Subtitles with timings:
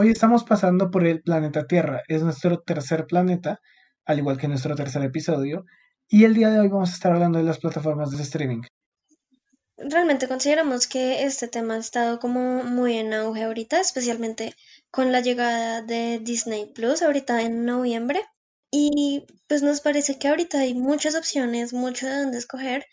[0.00, 2.04] Hoy estamos pasando por el planeta Tierra.
[2.06, 3.58] Es nuestro tercer planeta,
[4.04, 5.64] al igual que nuestro tercer episodio.
[6.08, 8.62] Y el día de hoy vamos a estar hablando de las plataformas de streaming.
[9.76, 14.54] Realmente consideramos que este tema ha estado como muy en auge ahorita, especialmente
[14.92, 18.22] con la llegada de Disney Plus ahorita en noviembre.
[18.70, 22.86] Y pues nos parece que ahorita hay muchas opciones, mucho de dónde escoger.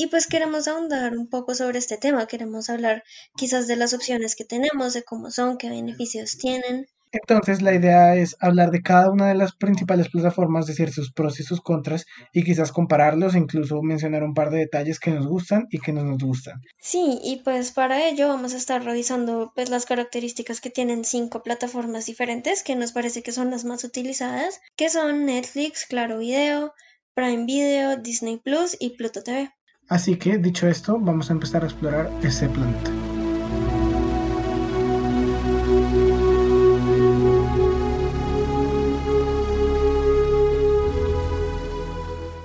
[0.00, 3.04] Y pues queremos ahondar un poco sobre este tema, queremos hablar
[3.36, 6.86] quizás de las opciones que tenemos, de cómo son, qué beneficios tienen.
[7.12, 11.38] Entonces, la idea es hablar de cada una de las principales plataformas, decir sus pros
[11.38, 15.66] y sus contras, y quizás compararlos, incluso mencionar un par de detalles que nos gustan
[15.70, 16.62] y que no nos gustan.
[16.78, 21.42] Sí, y pues para ello vamos a estar revisando pues las características que tienen cinco
[21.42, 26.72] plataformas diferentes que nos parece que son las más utilizadas, que son Netflix, Claro Video,
[27.12, 29.50] Prime Video, Disney Plus y Pluto TV.
[29.90, 32.92] Así que, dicho esto, vamos a empezar a explorar ese planeta.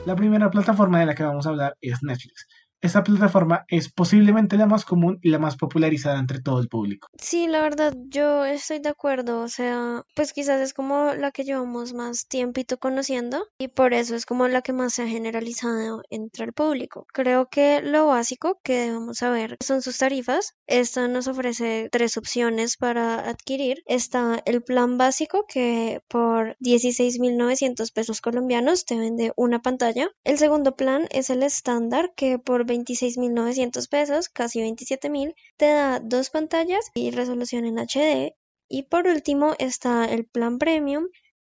[0.06, 2.48] La primera plataforma de la que vamos a hablar es Netflix.
[2.86, 7.08] Esta plataforma es posiblemente la más común y la más popularizada entre todo el público.
[7.18, 9.42] Sí, la verdad, yo estoy de acuerdo.
[9.42, 14.16] O sea, pues quizás es como la que llevamos más tiempito conociendo y por eso
[14.16, 17.08] es como la que más se ha generalizado entre el público.
[17.12, 20.54] Creo que lo básico que debemos saber son sus tarifas.
[20.68, 23.82] Esta nos ofrece tres opciones para adquirir.
[23.88, 30.08] Está el plan básico que por 16.900 pesos colombianos te vende una pantalla.
[30.24, 36.30] El segundo plan es el estándar que por 26.900 pesos, casi 27.000, te da dos
[36.30, 38.36] pantallas y resolución en HD.
[38.68, 41.08] Y por último está el plan premium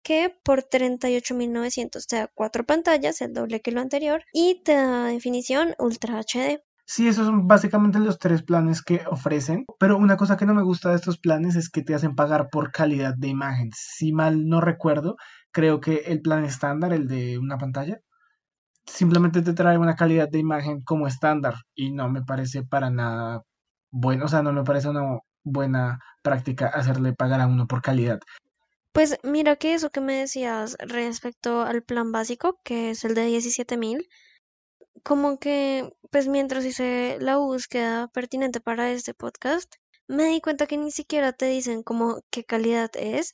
[0.04, 5.06] que por 38.900 te da cuatro pantallas, el doble que lo anterior, y te da
[5.08, 6.62] definición Ultra HD.
[6.86, 10.64] Sí, esos son básicamente los tres planes que ofrecen, pero una cosa que no me
[10.64, 13.72] gusta de estos planes es que te hacen pagar por calidad de imagen.
[13.76, 15.18] Si mal no recuerdo,
[15.52, 18.00] creo que el plan estándar, el de una pantalla,
[18.88, 23.44] simplemente te trae una calidad de imagen como estándar y no me parece para nada
[23.92, 28.20] bueno, o sea, no me parece una buena práctica hacerle pagar a uno por calidad.
[28.92, 33.26] Pues mira que eso que me decías respecto al plan básico, que es el de
[33.26, 34.08] 17 mil,
[35.04, 39.76] como que, pues mientras hice la búsqueda pertinente para este podcast,
[40.08, 43.34] me di cuenta que ni siquiera te dicen como qué calidad es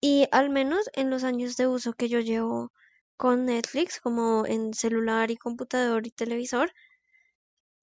[0.00, 2.72] y al menos en los años de uso que yo llevo
[3.18, 6.72] con Netflix, como en celular y computador y televisor,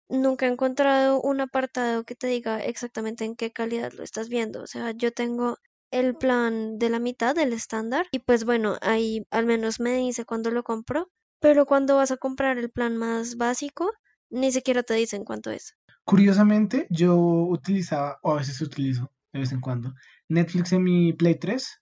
[0.10, 4.64] nunca he encontrado un apartado que te diga exactamente en qué calidad lo estás viendo.
[4.64, 5.58] O sea, yo tengo
[5.92, 10.26] el plan de la mitad del estándar y pues bueno, ahí al menos me dice
[10.26, 13.92] cuando lo compro, pero cuando vas a comprar el plan más básico,
[14.30, 15.76] ni siquiera te dicen cuánto es.
[16.06, 19.94] Curiosamente, yo utilizaba, o a veces utilizo de vez en cuando,
[20.30, 21.82] Netflix en mi Play 3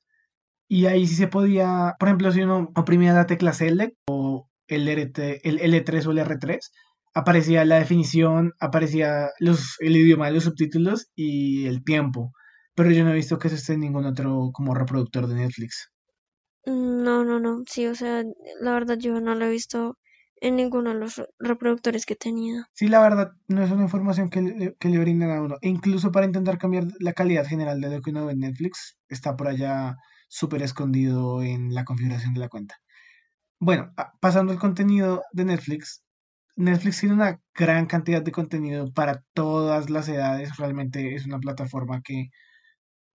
[0.68, 4.88] y ahí sí se podía, por ejemplo, si uno oprimía la tecla Select o el,
[4.88, 6.59] RT, el L3 o el R3,
[7.13, 12.31] aparecía la definición, aparecía los, el idioma de los subtítulos y el tiempo.
[12.75, 15.91] Pero yo no he visto que eso esté en ningún otro como reproductor de Netflix.
[16.66, 17.63] No, no, no.
[17.68, 18.24] Sí, o sea,
[18.59, 19.97] la verdad yo no lo he visto
[20.41, 22.68] en ninguno de los reproductores que tenía.
[22.74, 25.57] Sí, la verdad, no es una información que le, que le brindan a uno.
[25.62, 28.97] E incluso para intentar cambiar la calidad general de lo que uno ve en Netflix,
[29.07, 29.97] está por allá
[30.33, 32.77] súper escondido en la configuración de la cuenta.
[33.59, 36.03] Bueno, pasando al contenido de Netflix,
[36.55, 40.57] Netflix tiene una gran cantidad de contenido para todas las edades.
[40.57, 42.29] Realmente es una plataforma que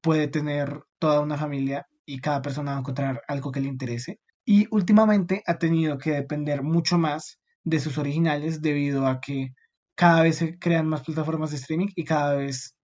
[0.01, 4.21] puede tener toda una familia y cada persona va a encontrar algo que le interese.
[4.45, 9.55] Y últimamente ha tenido que depender mucho más de sus originales debido a que
[9.97, 12.77] cada vez se crean más plataformas de streaming y cada vez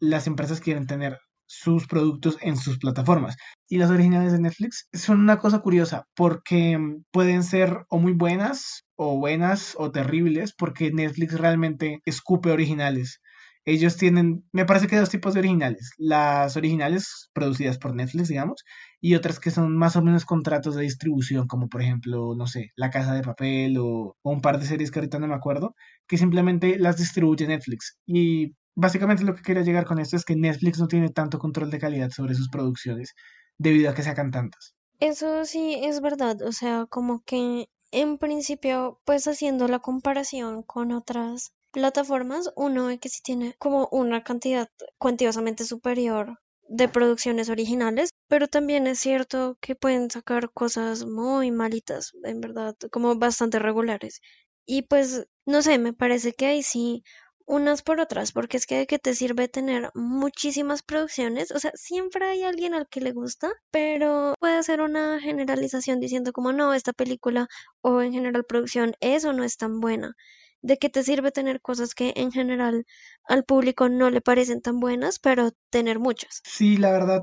[0.00, 3.36] las empresas quieren tener sus productos en sus plataformas.
[3.68, 6.78] Y las originales de Netflix son una cosa curiosa porque
[7.10, 13.20] pueden ser o muy buenas o buenas o terribles porque Netflix realmente escupe originales.
[13.64, 15.92] Ellos tienen, me parece que dos tipos de originales.
[15.98, 18.64] Las originales producidas por Netflix, digamos,
[19.00, 22.70] y otras que son más o menos contratos de distribución, como por ejemplo, no sé,
[22.76, 25.74] La Casa de Papel o, o un par de series que ahorita no me acuerdo,
[26.06, 27.98] que simplemente las distribuye Netflix.
[28.06, 31.70] Y básicamente lo que quería llegar con esto es que Netflix no tiene tanto control
[31.70, 33.14] de calidad sobre sus producciones
[33.58, 34.74] debido a que sacan tantas.
[35.00, 40.92] Eso sí es verdad, o sea, como que en principio, pues haciendo la comparación con
[40.92, 46.38] otras plataformas, uno ve que sí tiene como una cantidad cuantiosamente superior
[46.68, 52.76] de producciones originales, pero también es cierto que pueden sacar cosas muy malitas, en verdad,
[52.92, 54.20] como bastante regulares.
[54.66, 57.02] Y pues, no sé, me parece que ahí sí
[57.48, 61.72] unas por otras, porque es que de qué te sirve tener muchísimas producciones, o sea,
[61.74, 66.74] siempre hay alguien al que le gusta, pero puede hacer una generalización diciendo como no,
[66.74, 67.48] esta película
[67.80, 70.12] o en general producción es o no es tan buena.
[70.60, 72.84] ¿De qué te sirve tener cosas que en general
[73.24, 76.42] al público no le parecen tan buenas, pero tener muchas?
[76.44, 77.22] Sí, la verdad,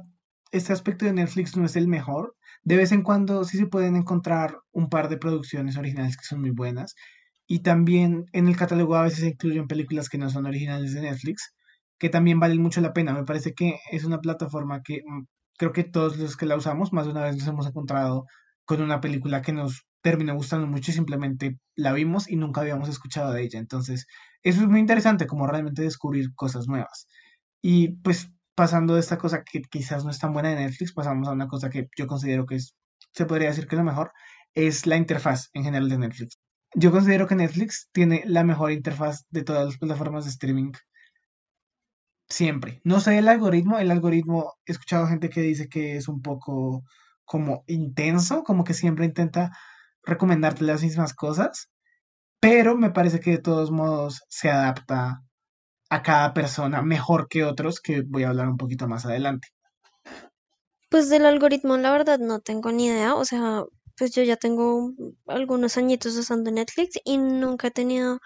[0.52, 2.36] este aspecto de Netflix no es el mejor.
[2.64, 6.42] De vez en cuando sí se pueden encontrar un par de producciones originales que son
[6.42, 6.96] muy buenas.
[7.48, 11.02] Y también en el catálogo a veces se incluyen películas que no son originales de
[11.02, 11.54] Netflix,
[12.00, 13.14] que también valen mucho la pena.
[13.14, 15.26] Me parece que es una plataforma que mm,
[15.58, 18.26] creo que todos los que la usamos más de una vez nos hemos encontrado
[18.66, 22.90] con una película que nos terminó gustando mucho y simplemente la vimos y nunca habíamos
[22.90, 23.60] escuchado de ella.
[23.60, 24.08] Entonces,
[24.44, 27.08] eso es muy interesante, como realmente descubrir cosas nuevas.
[27.62, 31.28] Y pues pasando de esta cosa que quizás no es tan buena de Netflix, pasamos
[31.28, 32.76] a una cosa que yo considero que es,
[33.14, 34.12] se podría decir que es lo mejor,
[34.54, 36.40] es la interfaz en general de Netflix.
[36.78, 40.74] Yo considero que Netflix tiene la mejor interfaz de todas las plataformas de streaming.
[42.28, 42.82] Siempre.
[42.84, 46.84] No sé el algoritmo, el algoritmo, he escuchado gente que dice que es un poco
[47.24, 49.58] como intenso, como que siempre intenta
[50.04, 51.70] recomendarte las mismas cosas,
[52.42, 55.22] pero me parece que de todos modos se adapta
[55.90, 59.48] a cada persona mejor que otros, que voy a hablar un poquito más adelante.
[60.90, 63.16] Pues del algoritmo, la verdad, no tengo ni idea.
[63.16, 63.64] O sea,
[63.98, 64.92] pues yo ya tengo
[65.28, 68.20] algunos añitos usando Netflix y nunca he tenido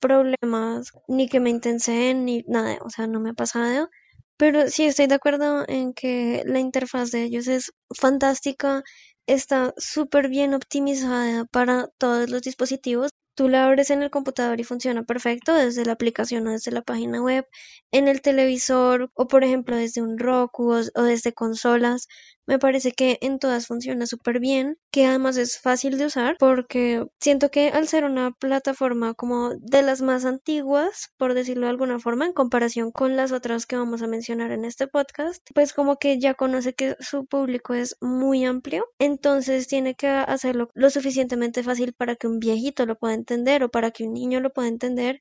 [0.00, 2.78] problemas ni que me intenseen ni nada.
[2.82, 3.90] O sea, no me ha pasado.
[4.36, 8.84] Pero sí estoy de acuerdo en que la interfaz de ellos es fantástica,
[9.26, 13.10] está súper bien optimizada para todos los dispositivos.
[13.34, 16.82] Tú la abres en el computador y funciona perfecto desde la aplicación o desde la
[16.82, 17.46] página web,
[17.92, 22.08] en el televisor o por ejemplo desde un Roku o, desde consolas.
[22.48, 27.04] Me parece que en todas funciona súper bien, que además es fácil de usar porque
[27.20, 31.98] siento que al ser una plataforma como de las más antiguas, por decirlo de alguna
[32.00, 35.98] forma, en comparación con las otras que vamos a mencionar en este podcast, pues como
[35.98, 41.62] que ya conoce que su público es muy amplio, entonces tiene que hacerlo lo suficientemente
[41.62, 44.68] fácil para que un viejito lo pueda entender o para que un niño lo pueda
[44.68, 45.20] entender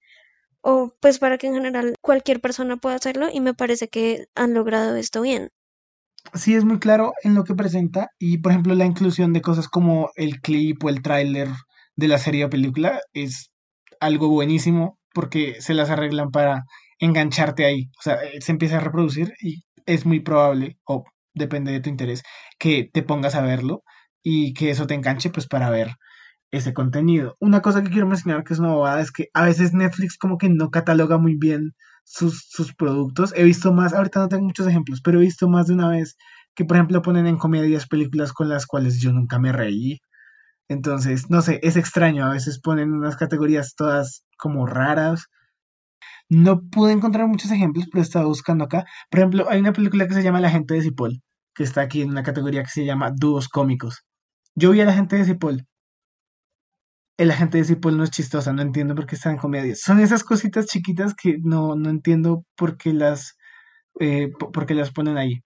[0.62, 4.53] o pues para que en general cualquier persona pueda hacerlo y me parece que han
[4.53, 5.51] logrado esto bien
[6.33, 9.68] sí es muy claro en lo que presenta y por ejemplo la inclusión de cosas
[9.68, 11.50] como el clip o el tráiler
[11.95, 13.51] de la serie o película es
[14.00, 16.63] algo buenísimo porque se las arreglan para
[17.00, 17.89] engancharte ahí.
[18.00, 21.89] O sea, eh, se empieza a reproducir y es muy probable, o depende de tu
[21.89, 22.24] interés,
[22.59, 23.83] que te pongas a verlo
[24.23, 25.91] y que eso te enganche pues para ver
[26.51, 27.35] ese contenido.
[27.39, 30.38] Una cosa que quiero mencionar que es una bobada es que a veces Netflix como
[30.38, 31.73] que no cataloga muy bien
[32.07, 33.33] sus, productos.
[33.36, 36.18] He visto más, ahorita no tengo muchos ejemplos, pero he visto más de una vez
[36.56, 40.00] que, por ejemplo, ponen en comedias películas con las cuales yo nunca me reí.
[40.69, 42.25] Entonces, no sé, es extraño.
[42.25, 45.27] A veces ponen unas categorías todas como raras.
[46.30, 48.86] No pude encontrar muchos ejemplos, pero estaba buscando acá.
[49.09, 51.21] Por ejemplo, hay una película que se llama La gente de Cipoll,
[51.56, 54.04] que está aquí en una categoría que se llama Dúos cómicos.
[54.56, 55.68] Yo vi a la gente de Cipoll
[57.17, 59.81] el agente de Cipoll no es chistosa, no entiendo por qué están en comedias.
[59.81, 63.37] Son esas cositas chiquitas que no, no entiendo por qué las,
[63.99, 65.41] eh, por qué las ponen ahí.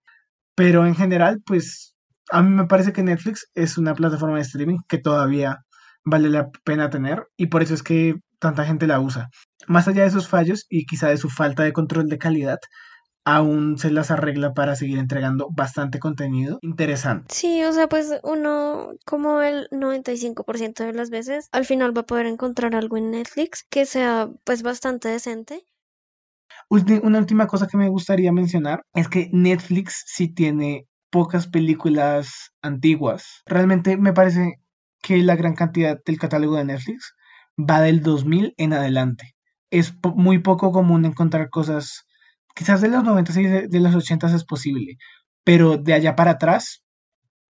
[0.56, 1.96] Pero en general, pues
[2.30, 5.60] a mí me parece que Netflix es una plataforma de streaming que todavía
[6.04, 9.30] vale la pena tener y por eso es que tanta gente la usa.
[9.68, 12.60] Más allá de sus fallos y quizá de su falta de control de calidad,
[13.26, 17.34] aún se las arregla para seguir entregando bastante contenido interesante.
[17.34, 22.06] Sí, o sea, pues uno como el 95% de las veces al final va a
[22.06, 25.66] poder encontrar algo en Netflix que sea pues bastante decente.
[26.70, 33.42] Una última cosa que me gustaría mencionar es que Netflix sí tiene pocas películas antiguas.
[33.46, 34.56] Realmente me parece
[35.02, 37.14] que la gran cantidad del catálogo de Netflix
[37.58, 39.36] va del 2000 en adelante.
[39.70, 42.06] Es muy poco común encontrar cosas
[42.56, 44.98] quizás de los 90 y de, los 80 es posible,
[45.44, 46.84] pero de allá para atrás,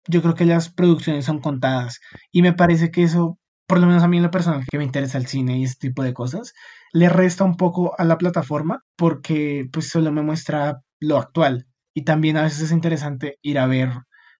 [0.07, 1.99] yo creo que las producciones son contadas.
[2.31, 4.83] Y me parece que eso, por lo menos a mí en lo personal, que me
[4.83, 6.53] interesa el cine y ese tipo de cosas,
[6.93, 11.67] le resta un poco a la plataforma porque pues solo me muestra lo actual.
[11.93, 13.89] Y también a veces es interesante ir a ver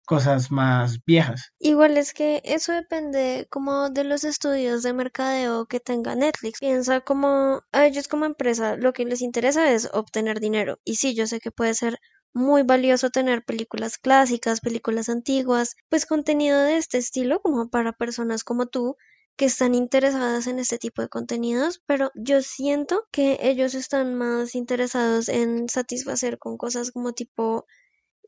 [0.07, 1.51] cosas más viejas.
[1.59, 6.59] Igual es que eso depende como de los estudios de mercadeo que tenga Netflix.
[6.59, 10.79] Piensa como a ellos como empresa lo que les interesa es obtener dinero.
[10.85, 11.99] Y sí, yo sé que puede ser
[12.33, 18.43] muy valioso tener películas clásicas, películas antiguas, pues contenido de este estilo como para personas
[18.43, 18.95] como tú
[19.35, 24.55] que están interesadas en este tipo de contenidos, pero yo siento que ellos están más
[24.55, 27.65] interesados en satisfacer con cosas como tipo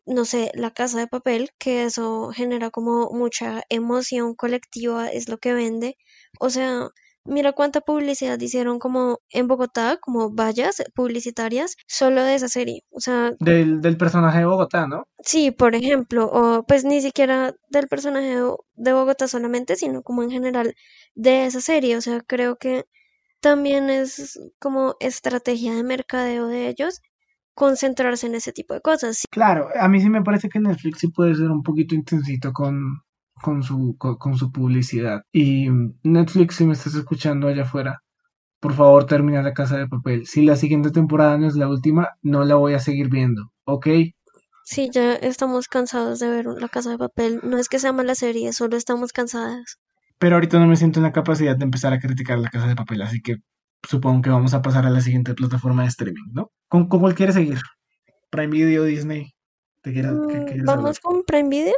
[0.09, 5.37] no sé, la casa de papel, que eso genera como mucha emoción colectiva, es lo
[5.39, 5.97] que vende.
[6.39, 6.89] O sea,
[7.25, 12.83] mira cuánta publicidad hicieron como en Bogotá, como vallas publicitarias, solo de esa serie.
[12.91, 15.03] O sea, Del, del personaje de Bogotá, ¿no?
[15.23, 20.03] sí, por ejemplo, o pues ni siquiera del personaje de, Bo- de Bogotá solamente, sino
[20.03, 20.73] como en general
[21.15, 21.97] de esa serie.
[21.97, 22.85] O sea, creo que
[23.41, 27.01] también es como estrategia de mercadeo de ellos
[27.53, 29.23] concentrarse en ese tipo de cosas.
[29.31, 33.01] Claro, a mí sí me parece que Netflix sí puede ser un poquito intensito con,
[33.41, 35.21] con su, con, con su publicidad.
[35.31, 35.67] Y
[36.03, 38.01] Netflix, si me estás escuchando allá afuera,
[38.59, 40.25] por favor termina La Casa de Papel.
[40.27, 43.87] Si la siguiente temporada no es la última, no la voy a seguir viendo, ¿ok?
[44.65, 47.39] Sí, ya estamos cansados de ver La Casa de Papel.
[47.43, 49.79] No es que sea mala serie, solo estamos cansadas.
[50.19, 52.75] Pero ahorita no me siento en la capacidad de empezar a criticar La Casa de
[52.75, 53.37] Papel, así que
[53.87, 56.51] supongo que vamos a pasar a la siguiente plataforma de streaming, ¿no?
[56.67, 57.59] ¿Con, con cuál quieres seguir?
[58.29, 59.33] Prime Video, Disney.
[59.81, 60.65] ¿Te quieres, qué Mm, hablar?
[60.77, 61.75] Vamos con Prime Video.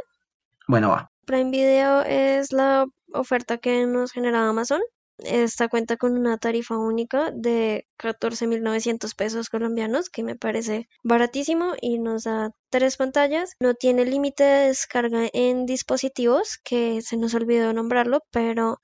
[0.68, 1.10] Bueno, va.
[1.24, 4.80] Prime Video es la oferta que nos genera Amazon.
[5.18, 11.98] Esta cuenta con una tarifa única de 14.900 pesos colombianos, que me parece baratísimo y
[11.98, 13.54] nos da tres pantallas.
[13.60, 18.80] No tiene límite de descarga en dispositivos, que se nos olvidó nombrarlo, pero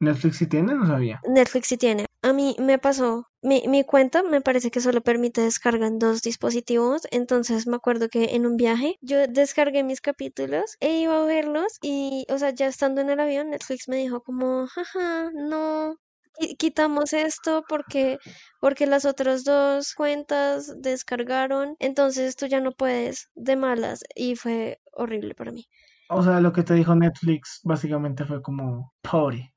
[0.00, 0.74] ¿Netflix sí tiene?
[0.74, 1.20] No sabía.
[1.22, 2.06] Netflix sí tiene.
[2.22, 6.20] A mí me pasó, mi, mi cuenta me parece que solo permite descarga en dos
[6.22, 11.24] dispositivos, entonces me acuerdo que en un viaje yo descargué mis capítulos e iba a
[11.24, 15.96] verlos y, o sea, ya estando en el avión, Netflix me dijo como, jaja, no,
[16.38, 18.18] qui- quitamos esto porque,
[18.60, 24.80] porque las otras dos cuentas descargaron, entonces tú ya no puedes de malas y fue
[24.92, 25.66] horrible para mí.
[26.08, 29.49] O sea, lo que te dijo Netflix básicamente fue como, pobre.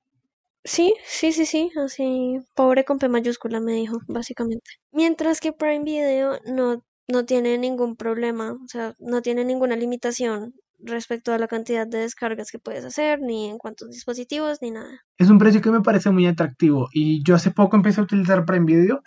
[0.66, 4.72] Sí, sí, sí, sí, así, pobre con P mayúscula me dijo, básicamente.
[4.92, 10.54] Mientras que Prime Video no, no tiene ningún problema, o sea, no tiene ninguna limitación
[10.80, 15.02] respecto a la cantidad de descargas que puedes hacer, ni en cuántos dispositivos, ni nada.
[15.18, 18.46] Es un precio que me parece muy atractivo y yo hace poco empecé a utilizar
[18.46, 19.02] Prime Video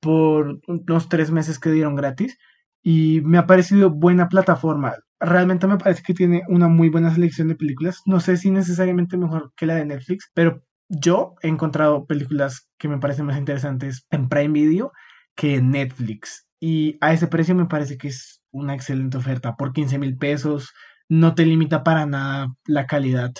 [0.00, 2.38] por unos tres meses que dieron gratis
[2.82, 4.94] y me ha parecido buena plataforma.
[5.20, 8.00] Realmente me parece que tiene una muy buena selección de películas.
[8.06, 12.88] No sé si necesariamente mejor que la de Netflix, pero yo he encontrado películas que
[12.88, 14.92] me parecen más interesantes en Prime Video
[15.34, 16.46] que en Netflix.
[16.60, 19.56] Y a ese precio me parece que es una excelente oferta.
[19.56, 20.72] Por 15 mil pesos
[21.08, 23.32] no te limita para nada la calidad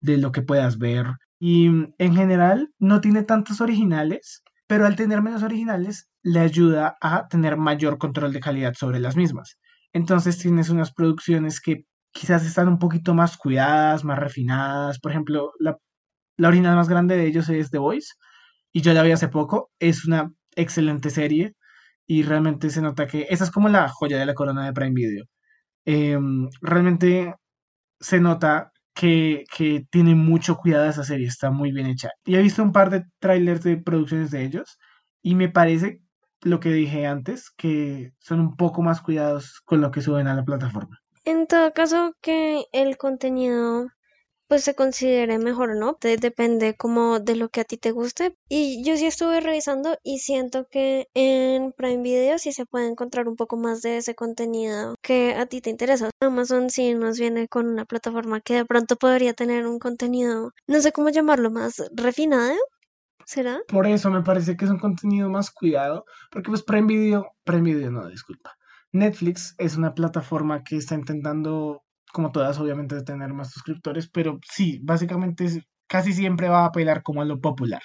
[0.00, 1.06] de lo que puedas ver.
[1.40, 6.96] Y mm, en general no tiene tantos originales, pero al tener menos originales le ayuda
[7.00, 9.58] a tener mayor control de calidad sobre las mismas.
[9.92, 15.00] Entonces tienes unas producciones que quizás están un poquito más cuidadas, más refinadas.
[15.00, 15.76] Por ejemplo, la,
[16.40, 18.14] la original más grande de ellos es The Voice
[18.72, 19.70] y yo la vi hace poco.
[19.78, 21.54] Es una excelente serie
[22.06, 24.94] y realmente se nota que esa es como la joya de la corona de Prime
[24.94, 25.24] Video.
[25.84, 27.34] Em, realmente
[28.00, 32.08] se nota que, que tiene mucho cuidado esa serie, está muy bien hecha.
[32.24, 34.78] Y he visto un par de trailers de producciones de ellos
[35.22, 36.00] y me parece
[36.42, 40.34] lo que dije antes, que son un poco más cuidados con lo que suben a
[40.34, 40.98] la plataforma.
[41.26, 43.88] En todo caso, que el contenido
[44.50, 45.96] pues se considere mejor, ¿no?
[46.00, 48.36] De- depende como de lo que a ti te guste.
[48.48, 53.28] Y yo sí estuve revisando y siento que en Prime Video sí se puede encontrar
[53.28, 56.10] un poco más de ese contenido que a ti te interesa.
[56.20, 60.80] Amazon sí nos viene con una plataforma que de pronto podría tener un contenido, no
[60.80, 62.56] sé cómo llamarlo, más refinado,
[63.26, 63.60] ¿será?
[63.68, 67.62] Por eso me parece que es un contenido más cuidado, porque pues Prime Video, Prime
[67.62, 68.56] Video no, disculpa.
[68.92, 74.80] Netflix es una plataforma que está intentando, como todas, obviamente, tener más suscriptores, pero sí,
[74.82, 77.82] básicamente casi siempre va a apelar como a lo popular.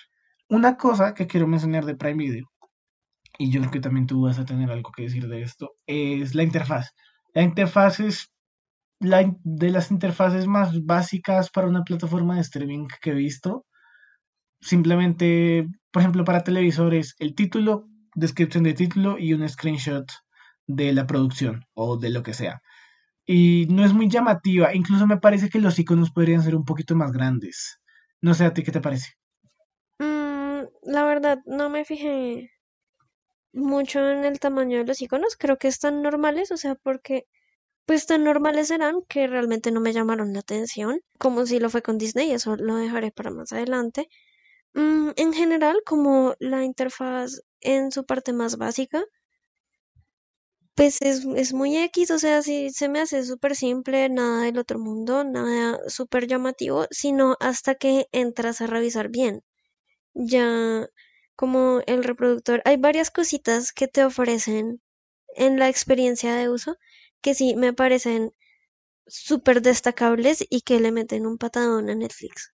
[0.49, 2.45] Una cosa que quiero mencionar de Prime Video,
[3.37, 6.35] y yo creo que también tú vas a tener algo que decir de esto, es
[6.35, 6.91] la interfaz.
[7.33, 8.31] La interfaz es
[8.99, 13.65] la de las interfaces más básicas para una plataforma de streaming que he visto.
[14.61, 20.09] Simplemente, por ejemplo, para televisores, el título, descripción de título y un screenshot
[20.67, 22.61] de la producción o de lo que sea.
[23.25, 26.95] Y no es muy llamativa, incluso me parece que los iconos podrían ser un poquito
[26.95, 27.79] más grandes.
[28.21, 29.13] No sé a ti qué te parece.
[29.99, 32.51] Mm, la verdad, no me fijé
[33.53, 37.25] mucho en el tamaño de los iconos, creo que están normales, o sea, porque
[37.85, 41.81] pues tan normales serán que realmente no me llamaron la atención, como si lo fue
[41.83, 44.09] con Disney, eso lo dejaré para más adelante.
[44.73, 49.03] Mm, en general, como la interfaz en su parte más básica,
[50.75, 54.57] pues es, es muy X, o sea, sí se me hace súper simple, nada del
[54.59, 59.41] otro mundo, nada súper llamativo, sino hasta que entras a revisar bien.
[60.13, 60.87] Ya
[61.35, 64.81] como el reproductor, hay varias cositas que te ofrecen
[65.35, 66.77] en la experiencia de uso
[67.21, 68.33] que sí me parecen
[69.07, 72.53] súper destacables y que le meten un patadón a Netflix.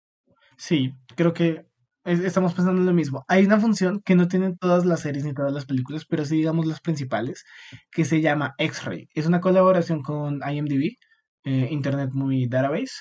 [0.57, 1.70] Sí, creo que
[2.05, 3.25] estamos pensando en lo mismo.
[3.29, 6.37] Hay una función que no tienen todas las series ni todas las películas, pero sí
[6.37, 7.45] digamos las principales,
[7.91, 9.09] que se llama X-Ray.
[9.15, 10.97] Es una colaboración con IMDb,
[11.45, 12.93] eh, Internet Movie Database,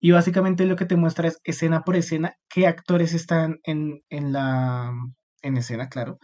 [0.00, 4.32] y básicamente lo que te muestra es escena por escena qué actores están en, en
[4.32, 4.92] la
[5.42, 6.18] en escena, claro,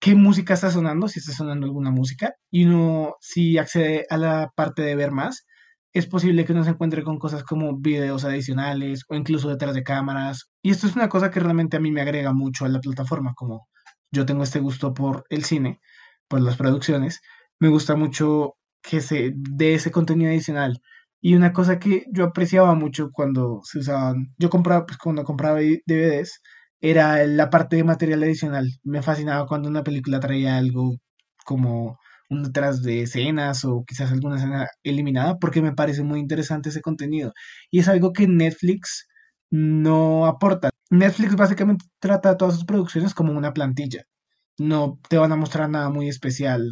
[0.00, 4.50] qué música está sonando, si está sonando alguna música, y uno si accede a la
[4.56, 5.46] parte de ver más,
[5.92, 9.82] es posible que uno se encuentre con cosas como videos adicionales o incluso detrás de
[9.82, 10.50] cámaras.
[10.62, 13.34] Y esto es una cosa que realmente a mí me agrega mucho a la plataforma,
[13.34, 13.68] como
[14.12, 15.80] yo tengo este gusto por el cine,
[16.28, 17.20] por las producciones,
[17.60, 20.80] me gusta mucho que se dé ese contenido adicional.
[21.20, 25.60] Y una cosa que yo apreciaba mucho cuando se usaban, yo compraba, pues cuando compraba
[25.60, 26.40] DVDs,
[26.80, 28.68] era la parte de material adicional.
[28.84, 30.96] Me fascinaba cuando una película traía algo
[31.44, 31.98] como
[32.30, 36.80] un detrás de escenas o quizás alguna escena eliminada porque me parece muy interesante ese
[36.80, 37.32] contenido.
[37.70, 39.08] Y es algo que Netflix
[39.50, 40.70] no aporta.
[40.90, 44.04] Netflix básicamente trata todas sus producciones como una plantilla.
[44.58, 46.62] No te van a mostrar nada muy especial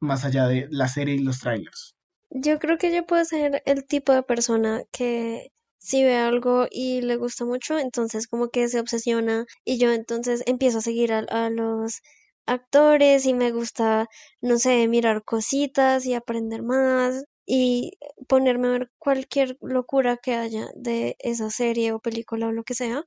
[0.00, 1.94] más allá de la serie y los trailers.
[2.30, 7.00] Yo creo que yo puedo ser el tipo de persona que si ve algo y
[7.00, 11.20] le gusta mucho, entonces como que se obsesiona y yo entonces empiezo a seguir a,
[11.20, 12.00] a los
[12.46, 14.08] actores y me gusta,
[14.40, 17.92] no sé, mirar cositas y aprender más y
[18.28, 22.74] ponerme a ver cualquier locura que haya de esa serie o película o lo que
[22.74, 23.04] sea.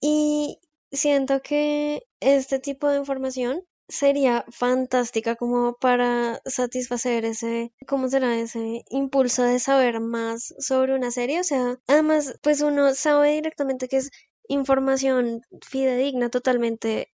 [0.00, 0.58] Y
[0.92, 8.36] siento que este tipo de información sería fantástica como para satisfacer ese, ¿cómo será?
[8.38, 11.40] Ese impulso de saber más sobre una serie.
[11.40, 14.10] O sea, además, pues uno sabe directamente que es
[14.48, 17.12] información fidedigna totalmente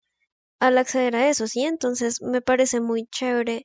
[0.62, 1.64] al acceder a eso, ¿sí?
[1.64, 3.64] Entonces me parece muy chévere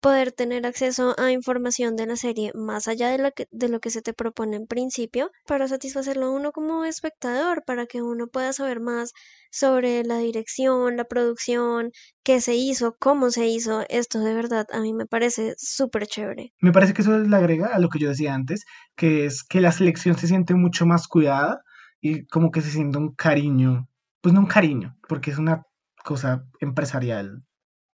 [0.00, 4.00] poder tener acceso a información de la serie más allá de, de lo que se
[4.00, 8.78] te propone en principio para satisfacerlo a uno como espectador, para que uno pueda saber
[8.78, 9.10] más
[9.50, 11.90] sobre la dirección, la producción,
[12.22, 13.84] qué se hizo, cómo se hizo.
[13.88, 16.52] Esto de verdad a mí me parece súper chévere.
[16.60, 19.60] Me parece que eso le agrega a lo que yo decía antes, que es que
[19.60, 21.62] la selección se siente mucho más cuidada
[22.00, 23.88] y como que se siente un cariño,
[24.20, 25.64] pues no un cariño, porque es una
[26.06, 27.42] cosa empresarial,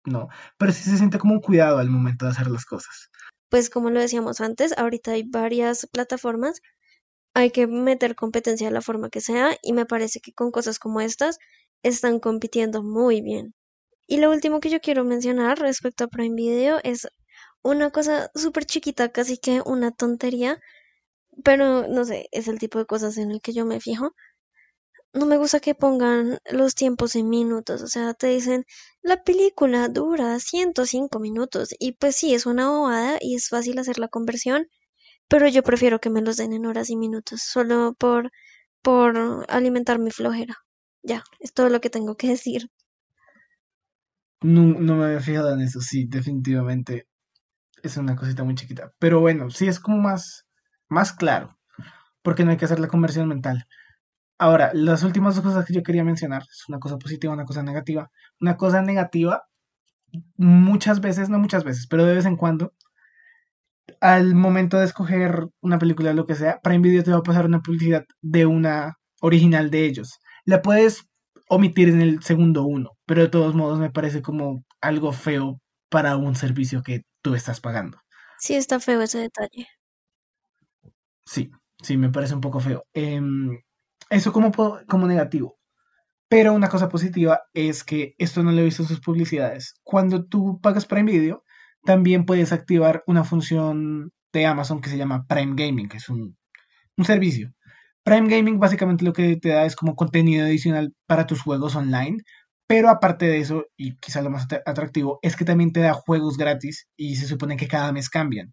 [0.07, 3.11] no, pero sí se siente como un cuidado al momento de hacer las cosas.
[3.51, 6.61] Pues como lo decíamos antes, ahorita hay varias plataformas,
[7.35, 10.79] hay que meter competencia de la forma que sea y me parece que con cosas
[10.79, 11.39] como estas
[11.83, 13.55] están compitiendo muy bien.
[14.07, 17.09] Y lo último que yo quiero mencionar respecto a Prime Video es
[17.63, 20.61] una cosa súper chiquita, casi que una tontería,
[21.45, 24.13] pero no sé, es el tipo de cosas en el que yo me fijo
[25.17, 28.65] no me gusta que pongan los tiempos en minutos, o sea, te dicen
[29.03, 33.99] la película dura 105 minutos y pues sí, es una bobada y es fácil hacer
[33.99, 34.69] la conversión,
[35.29, 38.31] pero yo prefiero que me los den en horas y minutos, solo por
[38.83, 39.17] por
[39.49, 40.55] alimentar mi flojera.
[41.03, 42.71] Ya, es todo lo que tengo que decir.
[44.43, 47.09] No, no me había fijado en eso, sí, definitivamente
[47.83, 48.93] es una cosita muy chiquita.
[48.99, 50.47] Pero bueno, sí es como más,
[50.89, 51.59] más claro,
[52.23, 53.67] porque no hay que hacer la conversión mental.
[54.39, 57.63] Ahora, las últimas dos cosas que yo quería mencionar, es una cosa positiva, una cosa
[57.63, 58.11] negativa.
[58.41, 59.45] Una cosa negativa,
[60.37, 62.73] muchas veces, no muchas veces, pero de vez en cuando,
[64.01, 67.47] al momento de escoger una película, lo que sea, Prime Video te va a pasar
[67.47, 70.19] una publicidad de una original de ellos.
[70.45, 71.09] La puedes
[71.49, 76.17] omitir en el segundo uno, pero de todos modos me parece como algo feo para
[76.17, 77.99] un servicio que tú estás pagando.
[78.39, 79.67] Sí, está feo ese detalle.
[81.25, 81.51] Sí,
[81.83, 82.85] sí, me parece un poco feo.
[82.95, 83.21] Eh,
[84.11, 84.53] eso como,
[84.89, 85.59] como negativo.
[86.29, 89.75] Pero una cosa positiva es que esto no lo he visto en sus publicidades.
[89.85, 91.45] Cuando tú pagas Prime Video,
[91.85, 96.37] también puedes activar una función de Amazon que se llama Prime Gaming, que es un,
[96.97, 97.53] un servicio.
[98.03, 102.19] Prime Gaming básicamente lo que te da es como contenido adicional para tus juegos online,
[102.67, 106.37] pero aparte de eso, y quizás lo más atractivo, es que también te da juegos
[106.37, 108.53] gratis y se supone que cada mes cambian.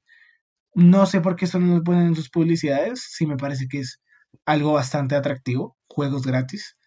[0.76, 3.80] No sé por qué esto no lo ponen en sus publicidades, sí me parece que
[3.80, 4.02] es
[4.45, 6.77] algo bastante atractivo, juegos gratis.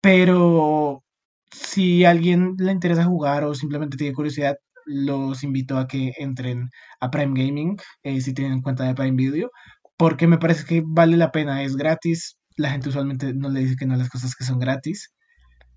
[0.00, 1.02] Pero
[1.50, 7.10] si alguien le interesa jugar o simplemente tiene curiosidad, los invito a que entren a
[7.10, 9.50] Prime Gaming eh, si tienen cuenta de Prime Video,
[9.96, 12.38] porque me parece que vale la pena, es gratis.
[12.56, 15.12] La gente usualmente no le dice que no a las cosas que son gratis.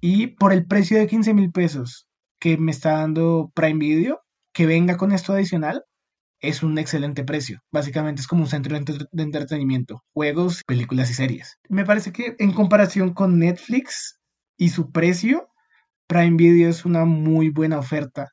[0.01, 2.07] Y por el precio de 15 mil pesos
[2.39, 4.21] que me está dando Prime Video,
[4.53, 5.83] que venga con esto adicional,
[6.41, 7.61] es un excelente precio.
[7.71, 11.57] Básicamente es como un centro de entretenimiento, juegos, películas y series.
[11.69, 14.19] Me parece que en comparación con Netflix
[14.57, 15.49] y su precio,
[16.07, 18.29] Prime Video es una muy buena oferta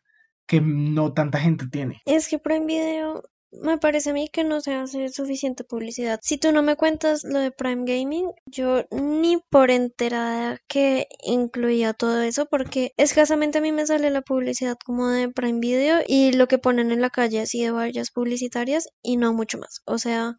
[0.47, 2.01] que no tanta gente tiene.
[2.07, 3.23] Es que Prime Video
[3.63, 6.21] me parece a mí que no se hace suficiente publicidad.
[6.23, 11.93] Si tú no me cuentas lo de Prime Gaming, yo ni por enterada que incluía
[11.93, 16.33] todo eso, porque escasamente a mí me sale la publicidad como de Prime Video y
[16.33, 19.81] lo que ponen en la calle así de vallas publicitarias y no mucho más.
[19.87, 20.35] O sea,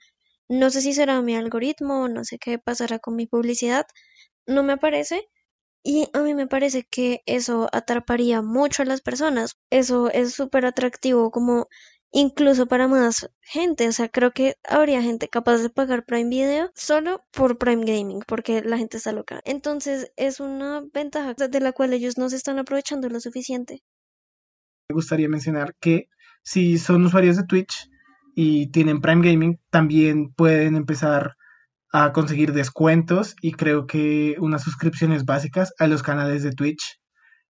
[0.50, 3.86] no sé si será mi algoritmo, no sé qué pasará con mi publicidad,
[4.48, 5.28] no me aparece.
[5.84, 9.58] Y a mí me parece que eso atraparía mucho a las personas.
[9.70, 11.68] Eso es súper atractivo como
[12.12, 13.88] incluso para más gente.
[13.88, 18.22] O sea, creo que habría gente capaz de pagar Prime Video solo por Prime Gaming,
[18.28, 19.42] porque la gente está loca.
[19.46, 23.82] Entonces es una ventaja de la cual ellos no se están aprovechando lo suficiente.
[24.90, 26.08] Me gustaría mencionar que
[26.44, 27.90] si son usuarios de Twitch
[28.36, 31.36] y tienen Prime Gaming, también pueden empezar
[31.92, 37.00] a conseguir descuentos y creo que unas suscripciones básicas a los canales de Twitch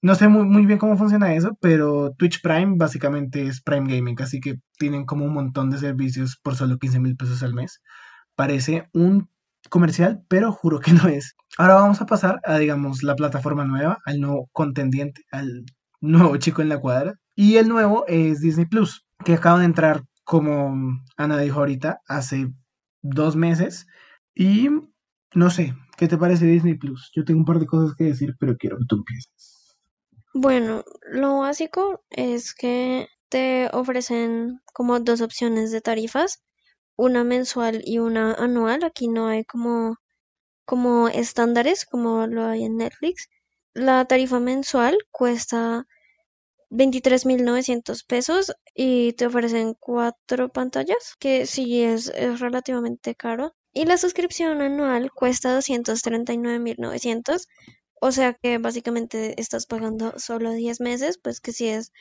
[0.04, 4.38] no sé muy, bien cómo funciona eso, pero Twitch Prime básicamente es Prime Gaming, así
[4.38, 7.80] que tienen como un montón de servicios por solo 15 mil pesos al mes.
[8.34, 9.30] Parece un
[9.70, 11.36] comercial, pero juro que no es.
[11.56, 15.64] Ahora vamos a pasar a, digamos, la plataforma nueva, al nuevo contendiente, al
[16.02, 17.14] nuevo chico en la cuadra.
[17.34, 22.52] Y el nuevo es Disney Plus, que acaba de entrar, como Ana dijo ahorita, hace
[23.00, 23.86] dos meses.
[24.34, 24.68] Y
[25.34, 27.10] no sé, ¿qué te parece Disney Plus?
[27.14, 29.53] Yo tengo un par de cosas que decir, pero quiero que tú empieces.
[30.35, 36.42] Bueno, lo básico es que te ofrecen como dos opciones de tarifas,
[36.97, 38.85] una mensual y una anual.
[38.85, 39.97] Aquí no hay como,
[40.66, 43.29] como estándares como lo hay en Netflix.
[43.75, 45.87] La tarifa mensual cuesta
[46.70, 53.55] 23.900 pesos y te ofrecen cuatro pantallas, que sí es, es relativamente caro.
[53.73, 57.47] Y la suscripción anual cuesta 239.900
[58.00, 61.92] o sea que básicamente estás pagando solo 10 meses, pues que sí es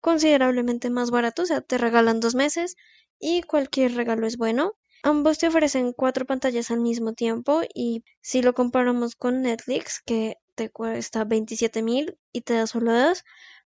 [0.00, 2.76] considerablemente más barato, o sea, te regalan dos meses
[3.18, 4.74] y cualquier regalo es bueno.
[5.02, 10.36] Ambos te ofrecen cuatro pantallas al mismo tiempo y si lo comparamos con Netflix, que
[10.56, 13.24] te cuesta 27 mil y te da solo dos,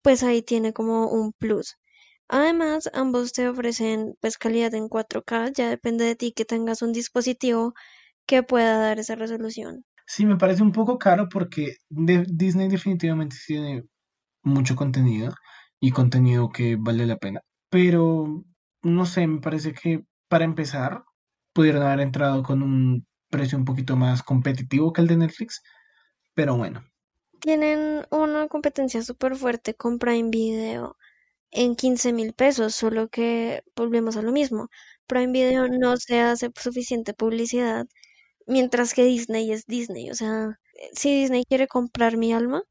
[0.02, 1.78] pues ahí tiene como un plus.
[2.30, 6.94] Además, ambos te ofrecen pues calidad en 4K, ya depende de ti que tengas un
[6.94, 7.74] dispositivo
[8.28, 9.86] que pueda dar esa resolución.
[10.06, 13.84] Sí, me parece un poco caro porque Disney definitivamente tiene
[14.44, 15.34] mucho contenido
[15.80, 17.42] y contenido que vale la pena.
[17.70, 18.44] Pero
[18.84, 21.04] no sé, me parece que para empezar
[21.54, 25.62] pudieron haber entrado con un precio un poquito más competitivo que el de Netflix.
[26.36, 26.84] Pero bueno.
[27.42, 30.98] Tienen una competencia súper fuerte con Prime Video
[31.52, 34.70] en 15 mil pesos, solo que volvemos a lo mismo.
[35.08, 37.88] Prime Video no se hace suficiente publicidad
[38.46, 40.12] Mientras que Disney es Disney.
[40.12, 40.60] O sea,
[40.94, 42.64] si Disney quiere comprar mi alma,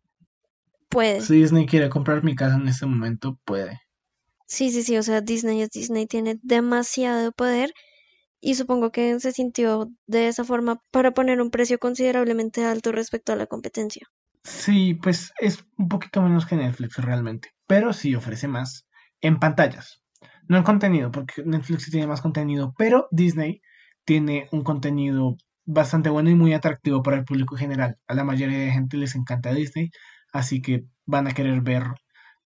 [0.88, 1.20] puede.
[1.20, 3.80] Si Disney quiere comprar mi casa en este momento, puede.
[4.46, 4.96] Sí, sí, sí.
[4.96, 6.06] O sea, Disney es Disney.
[6.06, 7.72] Tiene demasiado poder.
[8.40, 13.32] Y supongo que se sintió de esa forma para poner un precio considerablemente alto respecto
[13.32, 14.06] a la competencia.
[14.44, 17.48] Sí, pues es un poquito menos que Netflix realmente.
[17.66, 18.86] Pero sí ofrece más
[19.22, 20.02] en pantallas.
[20.46, 22.74] No en contenido, porque Netflix tiene más contenido.
[22.76, 23.62] Pero Disney
[24.04, 27.96] tiene un contenido bastante bueno y muy atractivo para el público general.
[28.06, 29.90] A la mayoría de gente les encanta Disney,
[30.32, 31.84] así que van a querer ver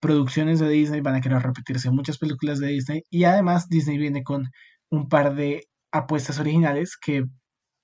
[0.00, 4.22] producciones de Disney, van a querer repetirse muchas películas de Disney y además Disney viene
[4.22, 4.48] con
[4.90, 7.24] un par de apuestas originales que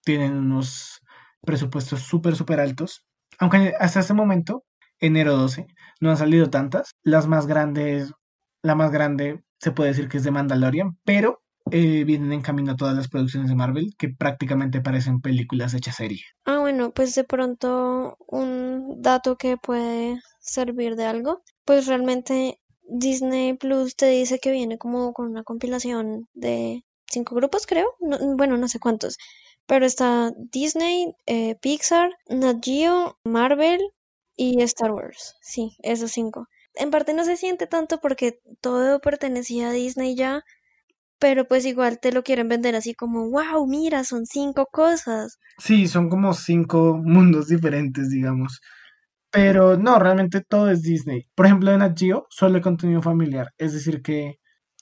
[0.05, 1.01] tienen unos
[1.43, 3.05] presupuestos súper, súper altos.
[3.39, 4.65] Aunque hasta este momento,
[5.01, 5.67] enero 12,
[6.01, 6.93] no han salido tantas.
[7.03, 8.13] Las más grandes,
[8.63, 12.73] la más grande se puede decir que es de Mandalorian, pero eh, vienen en camino
[12.73, 16.23] a todas las producciones de Marvel que prácticamente parecen películas hechas serie.
[16.45, 23.55] Ah, bueno, pues de pronto un dato que puede servir de algo, pues realmente Disney
[23.55, 27.95] Plus te dice que viene como con una compilación de cinco grupos, creo,
[28.37, 29.17] bueno, no sé cuántos,
[29.67, 33.81] pero está Disney, eh, Pixar, Nat Geo, Marvel
[34.37, 36.47] y Star Wars, sí, esos cinco.
[36.75, 40.43] En parte no se siente tanto porque todo pertenecía a Disney ya,
[41.19, 45.39] pero pues igual te lo quieren vender así como, wow, mira, son cinco cosas.
[45.59, 48.61] Sí, son como cinco mundos diferentes, digamos.
[49.31, 51.27] Pero no, realmente todo es Disney.
[51.35, 51.99] Por ejemplo, en Nat
[52.31, 54.39] solo hay contenido familiar, es decir que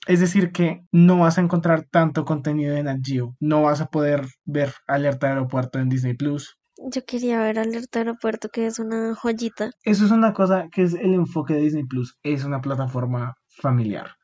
[0.09, 2.99] es decir que no vas a encontrar tanto contenido en Nat
[3.38, 6.59] no vas a poder ver Alerta Aeropuerto en Disney Plus.
[6.90, 9.71] Yo quería ver Alerta Aeropuerto, que es una joyita.
[9.85, 14.16] Eso es una cosa que es el enfoque de Disney Plus, es una plataforma familiar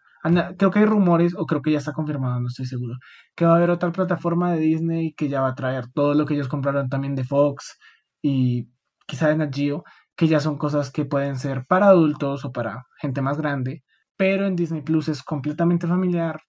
[0.57, 2.95] creo que hay rumores, o creo que ya está confirmado, no estoy seguro,
[3.35, 6.27] que va a haber otra plataforma de Disney que ya va a traer todo lo
[6.27, 7.79] que ellos compraron también de Fox
[8.23, 8.69] y
[9.07, 9.85] quizá de Nat Geo,
[10.17, 13.85] que ya son cosas que pueden ser para adultos o para gente más grande,
[14.17, 16.41] pero en Disney Plus es completamente familiar.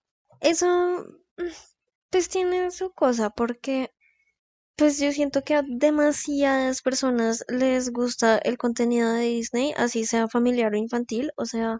[0.41, 1.05] Eso
[2.09, 3.91] pues tiene su cosa porque
[4.75, 10.29] pues yo siento que a demasiadas personas les gusta el contenido de Disney, así sea
[10.29, 11.79] familiar o infantil, o sea,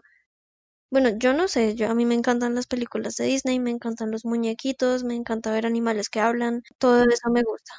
[0.90, 4.10] bueno, yo no sé, yo a mí me encantan las películas de Disney, me encantan
[4.10, 7.72] los muñequitos, me encanta ver animales que hablan, todo eso me gusta.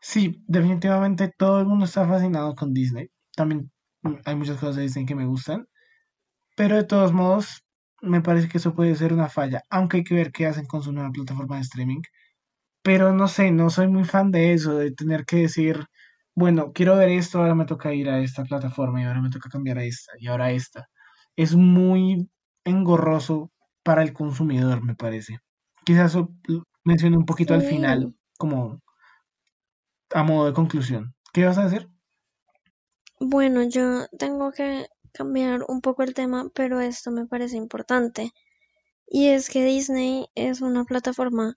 [0.00, 3.10] Sí, definitivamente todo el mundo está fascinado con Disney.
[3.34, 3.70] También
[4.24, 5.66] hay muchas cosas de Disney que me gustan,
[6.56, 7.64] pero de todos modos
[8.02, 10.82] me parece que eso puede ser una falla, aunque hay que ver qué hacen con
[10.82, 12.02] su nueva plataforma de streaming.
[12.82, 15.86] Pero no sé, no soy muy fan de eso, de tener que decir,
[16.34, 19.50] bueno, quiero ver esto, ahora me toca ir a esta plataforma y ahora me toca
[19.50, 20.88] cambiar a esta y ahora a esta.
[21.36, 22.28] Es muy
[22.66, 23.50] engorroso
[23.82, 25.38] para el consumidor, me parece.
[25.84, 26.30] Quizás eso
[26.84, 28.82] mencioné un poquito al final, como
[30.10, 31.14] a modo de conclusión.
[31.32, 31.88] ¿Qué vas a decir?
[33.20, 38.32] bueno, yo tengo que cambiar un poco el tema, pero esto me parece importante.
[39.08, 41.56] Y es que Disney es una plataforma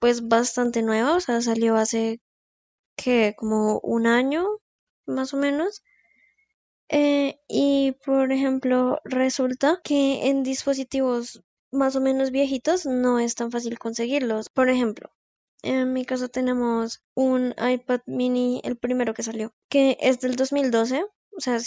[0.00, 2.20] pues bastante nueva, o sea, salió hace
[2.96, 4.46] que como un año
[5.06, 5.82] más o menos.
[6.90, 13.50] Eh, y por ejemplo, resulta que en dispositivos más o menos viejitos no es tan
[13.50, 14.48] fácil conseguirlos.
[14.48, 15.10] Por ejemplo,
[15.62, 21.04] en mi caso tenemos un iPad mini, el primero que salió, que es del 2012,
[21.36, 21.58] o sea,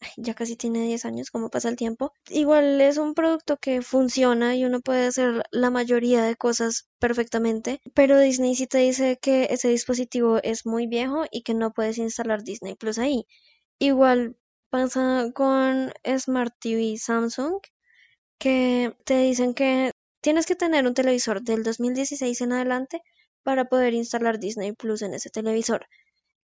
[0.00, 2.12] ay, ya casi tiene 10 años, como pasa el tiempo.
[2.28, 7.80] Igual es un producto que funciona y uno puede hacer la mayoría de cosas perfectamente,
[7.94, 11.98] pero Disney sí te dice que ese dispositivo es muy viejo y que no puedes
[11.98, 13.26] instalar Disney Plus ahí.
[13.78, 14.36] Igual
[14.70, 17.60] pasa con Smart TV Samsung,
[18.38, 23.02] que te dicen que tienes que tener un televisor del 2016 en adelante
[23.44, 25.86] para poder instalar Disney Plus en ese televisor.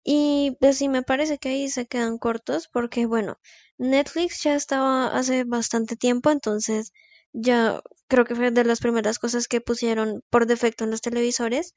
[0.03, 3.39] Y pues sí, me parece que ahí se quedan cortos porque, bueno,
[3.77, 6.91] Netflix ya estaba hace bastante tiempo, entonces
[7.33, 11.73] ya creo que fue de las primeras cosas que pusieron por defecto en los televisores.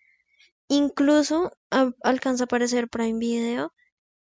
[0.69, 3.73] Incluso a- alcanza a aparecer Prime Video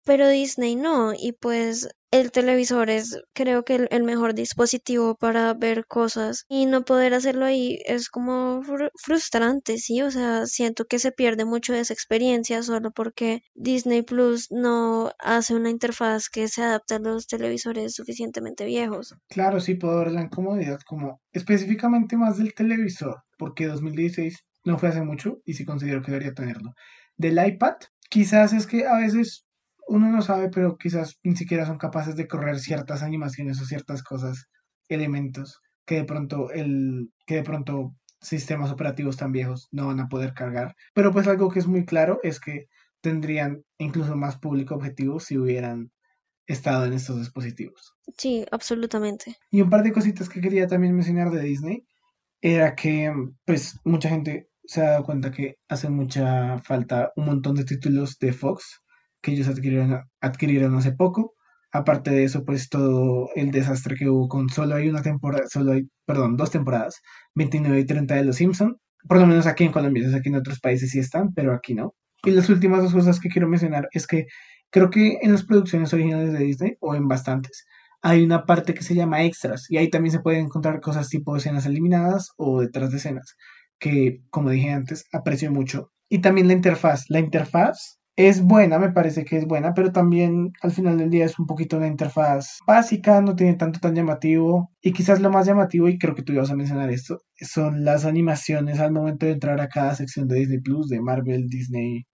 [0.05, 5.85] pero Disney no, y pues el televisor es creo que el, mejor dispositivo para ver
[5.87, 10.99] cosas y no poder hacerlo ahí es como fru- frustrante, sí, o sea, siento que
[10.99, 16.47] se pierde mucho de esa experiencia solo porque Disney Plus no hace una interfaz que
[16.47, 19.15] se adapte a los televisores suficientemente viejos.
[19.29, 24.89] Claro, sí puedo ver la incomodidad como específicamente más del televisor, porque 2016 no fue
[24.89, 26.73] hace mucho y sí considero que debería tenerlo.
[27.17, 27.75] Del iPad,
[28.09, 29.45] quizás es que a veces
[29.87, 34.03] uno no sabe, pero quizás ni siquiera son capaces de correr ciertas animaciones o ciertas
[34.03, 34.47] cosas,
[34.87, 40.07] elementos que de pronto el que de pronto sistemas operativos tan viejos no van a
[40.07, 40.75] poder cargar.
[40.93, 42.67] Pero pues algo que es muy claro es que
[43.01, 45.91] tendrían incluso más público objetivo si hubieran
[46.45, 47.95] estado en estos dispositivos.
[48.17, 49.37] Sí, absolutamente.
[49.49, 51.85] Y un par de cositas que quería también mencionar de Disney
[52.41, 53.11] era que
[53.45, 58.17] pues mucha gente se ha dado cuenta que hace mucha falta un montón de títulos
[58.19, 58.81] de Fox
[59.21, 61.33] que ellos adquirieron, hace poco.
[61.73, 65.71] Aparte de eso, pues todo el desastre que hubo con solo hay una temporada, solo
[65.73, 67.01] hay, perdón, dos temporadas,
[67.35, 68.77] 29 y 30 de Los Simpson.
[69.07, 71.73] Por lo menos aquí en Colombia, sé que en otros países sí están, pero aquí
[71.73, 71.95] no.
[72.23, 74.25] Y las últimas dos cosas que quiero mencionar es que
[74.69, 77.65] creo que en las producciones originales de Disney, o en bastantes,
[78.01, 81.35] hay una parte que se llama extras y ahí también se pueden encontrar cosas tipo
[81.35, 83.35] escenas eliminadas o detrás de escenas,
[83.79, 85.91] que como dije antes, aprecio mucho.
[86.09, 87.05] Y también la interfaz.
[87.09, 91.25] La interfaz es buena, me parece que es buena, pero también al final del día
[91.25, 94.71] es un poquito una interfaz básica, no tiene tanto tan llamativo.
[94.81, 98.05] Y quizás lo más llamativo, y creo que tú ibas a mencionar esto, son las
[98.05, 102.05] animaciones al momento de entrar a cada sección de Disney Plus, de Marvel, Disney,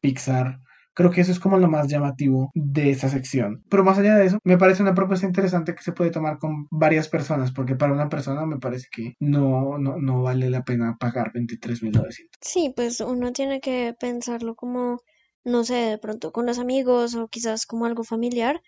[0.00, 0.58] Pixar.
[0.94, 3.62] Creo que eso es como lo más llamativo de esa sección.
[3.70, 6.66] Pero más allá de eso, me parece una propuesta interesante que se puede tomar con
[6.72, 10.96] varias personas, porque para una persona me parece que no, no, no vale la pena
[10.98, 12.30] pagar 23.900.
[12.40, 14.98] Sí, pues uno tiene que pensarlo como,
[15.44, 18.60] no sé, de pronto con los amigos o quizás como algo familiar.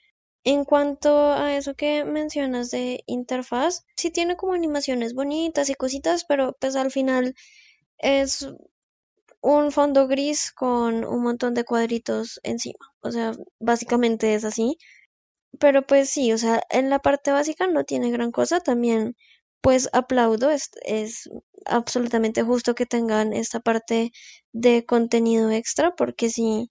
[0.45, 6.25] En cuanto a eso que mencionas de interfaz, sí tiene como animaciones bonitas y cositas,
[6.25, 7.35] pero pues al final
[7.99, 8.49] es
[9.43, 12.87] un fondo gris con un montón de cuadritos encima.
[13.01, 14.77] O sea, básicamente es así.
[15.61, 18.61] Pero pues sí, o sea, en la parte básica no tiene gran cosa.
[18.61, 19.17] También
[19.61, 21.29] pues aplaudo, es, es
[21.67, 24.13] absolutamente justo que tengan esta parte
[24.53, 26.71] de contenido extra, porque sí,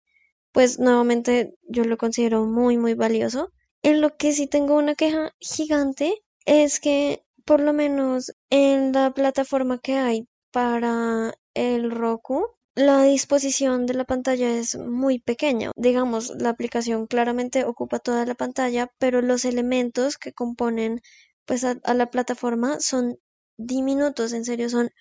[0.51, 3.51] pues nuevamente yo lo considero muy, muy valioso.
[3.83, 6.13] En lo que sí tengo una queja gigante
[6.45, 13.85] es que por lo menos en la plataforma que hay para el Roku, la disposición
[13.85, 15.71] de la pantalla es muy pequeña.
[15.75, 21.01] Digamos, la aplicación claramente ocupa toda la pantalla, pero los elementos que componen
[21.49, 23.17] pues a, la plataforma son
[23.57, 24.91] diminutos, en serio, son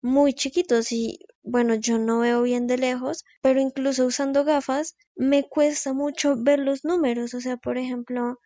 [0.00, 5.48] muy chiquitos y bueno, yo no veo bien de lejos, pero incluso usando gafas me
[5.48, 8.38] cuesta mucho ver los números, o sea, por ejemplo,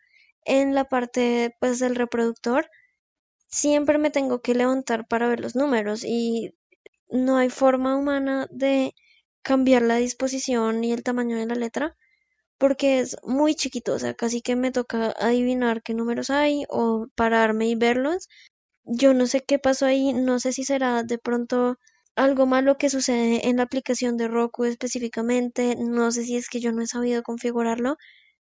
[0.43, 2.67] en la parte pues del reproductor
[3.47, 6.55] siempre me tengo que levantar para ver los números y
[7.09, 8.95] no hay forma humana de
[9.43, 11.95] cambiar la disposición y el tamaño de la letra
[12.61, 17.07] porque es muy chiquito, o sea, casi que me toca adivinar qué números hay o
[17.15, 18.29] pararme y verlos.
[18.85, 21.77] Yo no sé qué pasó ahí, no sé si será de pronto
[22.15, 26.59] algo malo que sucede en la aplicación de Roku específicamente, no sé si es que
[26.61, 27.97] yo no he sabido configurarlo,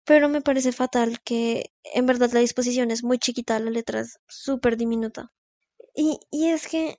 [0.06, 4.20] pero me parece fatal que en verdad la disposición es muy chiquita, la letra es
[4.28, 5.32] súper diminuta.
[5.96, 6.98] Y, y es que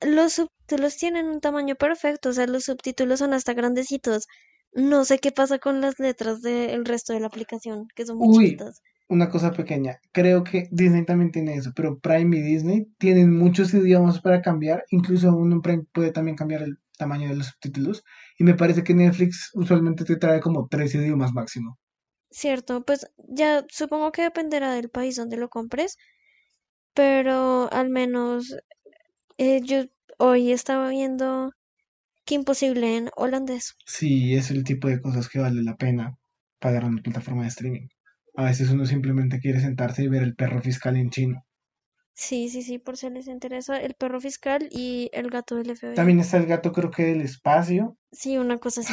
[0.00, 4.26] los subtítulos tienen un tamaño perfecto, o sea, los subtítulos son hasta grandecitos.
[4.74, 8.28] No sé qué pasa con las letras del resto de la aplicación, que son muy
[8.28, 8.82] Uy, chiquitas.
[9.08, 10.00] una cosa pequeña.
[10.12, 14.84] Creo que Disney también tiene eso, pero Prime y Disney tienen muchos idiomas para cambiar.
[14.90, 18.04] Incluso uno en Prime puede también cambiar el tamaño de los subtítulos.
[18.38, 21.78] Y me parece que Netflix usualmente te trae como tres idiomas máximo.
[22.30, 25.96] Cierto, pues ya supongo que dependerá del país donde lo compres,
[26.94, 28.56] pero al menos
[29.38, 29.84] eh, yo
[30.18, 31.52] hoy estaba viendo
[32.24, 33.74] que imposible en holandés.
[33.86, 36.16] Sí, es el tipo de cosas que vale la pena
[36.58, 37.88] pagar una plataforma de streaming.
[38.36, 41.44] A veces uno simplemente quiere sentarse y ver el perro fiscal en chino.
[42.14, 45.94] Sí, sí, sí, por si les interesa, el perro fiscal y el gato del FBI.
[45.94, 47.98] También está el gato, creo que del espacio.
[48.12, 48.92] Sí, una cosa así.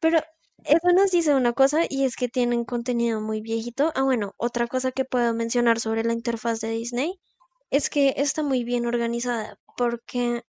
[0.00, 0.18] Pero
[0.64, 3.92] eso nos dice una cosa y es que tienen contenido muy viejito.
[3.94, 7.20] Ah, bueno, otra cosa que puedo mencionar sobre la interfaz de Disney
[7.70, 10.42] es que está muy bien organizada porque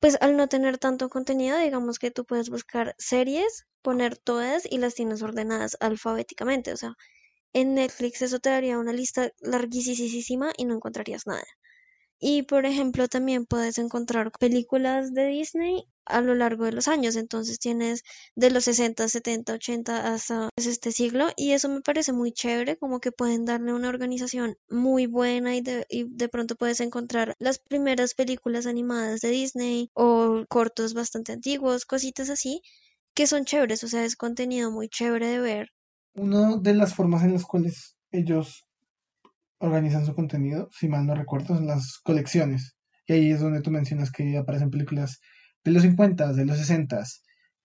[0.00, 4.78] pues al no tener tanto contenido, digamos que tú puedes buscar series, poner todas y
[4.78, 6.72] las tienes ordenadas alfabéticamente.
[6.72, 6.94] O sea,
[7.54, 11.44] en Netflix eso te daría una lista larguísima y no encontrarías nada.
[12.20, 17.16] Y por ejemplo, también puedes encontrar películas de Disney a lo largo de los años.
[17.16, 18.02] Entonces tienes
[18.34, 21.28] de los 60, 70, 80 hasta pues, este siglo.
[21.36, 25.60] Y eso me parece muy chévere, como que pueden darle una organización muy buena y
[25.60, 31.32] de, y de pronto puedes encontrar las primeras películas animadas de Disney o cortos bastante
[31.32, 32.62] antiguos, cositas así,
[33.14, 33.84] que son chéveres.
[33.84, 35.68] O sea, es contenido muy chévere de ver.
[36.14, 38.67] Una de las formas en las cuales ellos
[39.58, 42.76] organizan su contenido, si mal no recuerdo, son las colecciones.
[43.06, 45.20] Y ahí es donde tú mencionas que aparecen películas
[45.64, 47.02] de los 50, de los 60,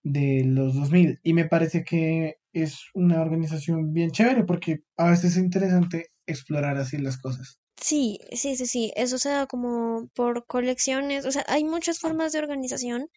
[0.03, 1.19] de los 2000.
[1.23, 6.77] Y me parece que es una organización bien chévere porque a veces es interesante explorar
[6.77, 7.59] así las cosas.
[7.77, 12.31] Sí, sí, sí, sí, eso se da como por colecciones, o sea, hay muchas formas
[12.31, 13.07] de organización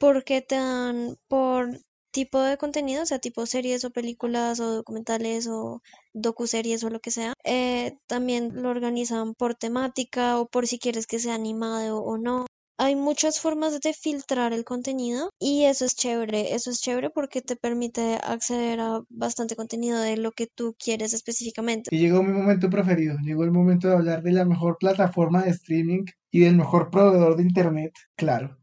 [0.00, 1.78] porque te dan por
[2.12, 7.00] tipo de contenido, o sea, tipo series o películas o documentales o docuseries o lo
[7.00, 7.34] que sea.
[7.44, 12.46] Eh, también lo organizan por temática o por si quieres que sea animado o no.
[12.78, 17.40] Hay muchas formas de filtrar el contenido y eso es chévere, eso es chévere porque
[17.40, 21.94] te permite acceder a bastante contenido de lo que tú quieres específicamente.
[21.94, 25.50] Y llegó mi momento preferido, llegó el momento de hablar de la mejor plataforma de
[25.50, 28.61] streaming y del mejor proveedor de internet, claro.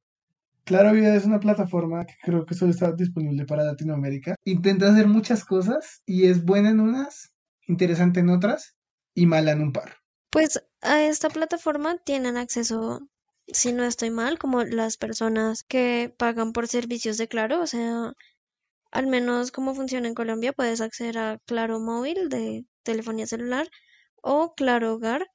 [0.69, 4.35] Claro Video es una plataforma que creo que solo está disponible para Latinoamérica.
[4.45, 7.33] Intenta hacer muchas cosas y es buena en unas,
[7.65, 8.75] interesante en otras
[9.15, 9.95] y mala en un par.
[10.29, 12.99] Pues a esta plataforma tienen acceso,
[13.47, 18.13] si no estoy mal, como las personas que pagan por servicios de Claro, o sea,
[18.91, 23.67] al menos como funciona en Colombia, puedes acceder a Claro Móvil de telefonía celular
[24.21, 25.25] o Claro Hogar.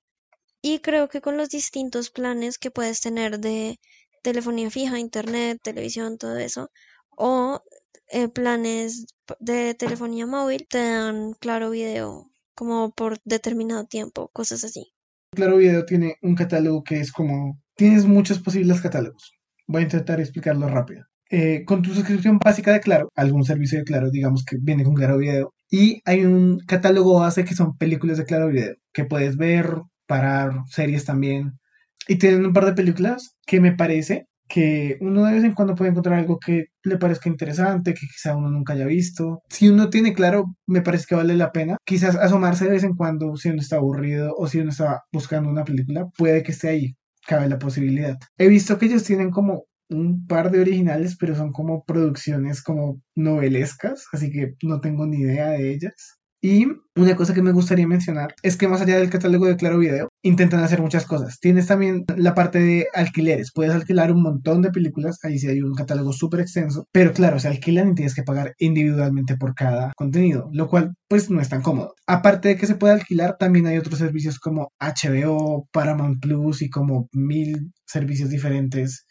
[0.63, 3.81] Y creo que con los distintos planes que puedes tener de
[4.25, 6.71] telefonía fija, internet, televisión, todo eso,
[7.11, 7.63] o
[8.11, 9.07] eh, planes
[9.39, 14.93] de telefonía móvil, te dan claro video como por determinado tiempo, cosas así.
[15.33, 19.33] Claro Video tiene un catálogo que es como, tienes muchos posibles catálogos.
[19.67, 21.05] Voy a intentar explicarlo rápido.
[21.31, 24.95] Eh, con tu suscripción básica de Claro, algún servicio de Claro, digamos que viene con
[24.95, 29.37] Claro Video, y hay un catálogo base que son películas de Claro Video, que puedes
[29.37, 31.59] ver, parar, series también,
[32.07, 35.75] y tienen un par de películas que me parece que uno de vez en cuando
[35.75, 39.43] puede encontrar algo que le parezca interesante, que quizá uno nunca haya visto.
[39.49, 41.77] Si uno tiene claro, me parece que vale la pena.
[41.85, 45.49] Quizás asomarse de vez en cuando si uno está aburrido o si uno está buscando
[45.51, 46.95] una película, puede que esté ahí.
[47.27, 48.19] Cabe la posibilidad.
[48.37, 53.01] He visto que ellos tienen como un par de originales, pero son como producciones como
[53.15, 56.19] novelescas, así que no tengo ni idea de ellas.
[56.45, 59.79] Y una cosa que me gustaría mencionar es que más allá del catálogo de Claro
[59.79, 61.41] Video, intentan hacer muchas cosas.
[61.41, 63.51] Tienes también la parte de alquileres.
[63.51, 65.19] Puedes alquilar un montón de películas.
[65.23, 66.87] Ahí sí hay un catálogo súper extenso.
[66.93, 71.31] Pero claro, se alquilan y tienes que pagar individualmente por cada contenido, lo cual pues
[71.31, 71.95] no es tan cómodo.
[72.07, 76.69] Aparte de que se puede alquilar, también hay otros servicios como HBO, Paramount Plus y
[76.69, 79.07] como mil servicios diferentes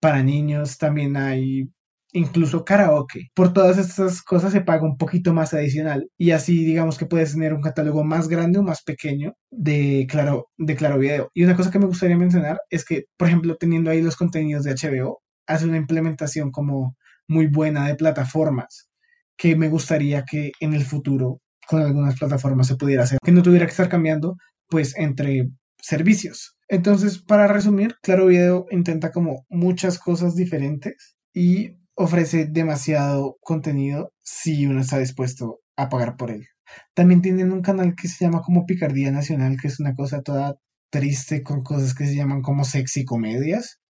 [0.00, 0.78] para niños.
[0.78, 1.70] También hay
[2.16, 3.28] incluso karaoke.
[3.34, 7.32] Por todas estas cosas se paga un poquito más adicional y así digamos que puedes
[7.32, 11.30] tener un catálogo más grande o más pequeño de Claro, de claro Video.
[11.34, 14.64] Y una cosa que me gustaría mencionar es que, por ejemplo, teniendo ahí los contenidos
[14.64, 16.96] de HBO, hace una implementación como
[17.28, 18.88] muy buena de plataformas
[19.36, 23.42] que me gustaría que en el futuro con algunas plataformas se pudiera hacer, que no
[23.42, 24.36] tuviera que estar cambiando
[24.68, 25.48] pues entre
[25.82, 26.56] servicios.
[26.68, 34.66] Entonces, para resumir, Claro Video intenta como muchas cosas diferentes y ofrece demasiado contenido si
[34.66, 36.46] uno está dispuesto a pagar por él.
[36.94, 40.56] También tienen un canal que se llama como Picardía Nacional, que es una cosa toda
[40.90, 43.80] triste con cosas que se llaman como sexy comedias.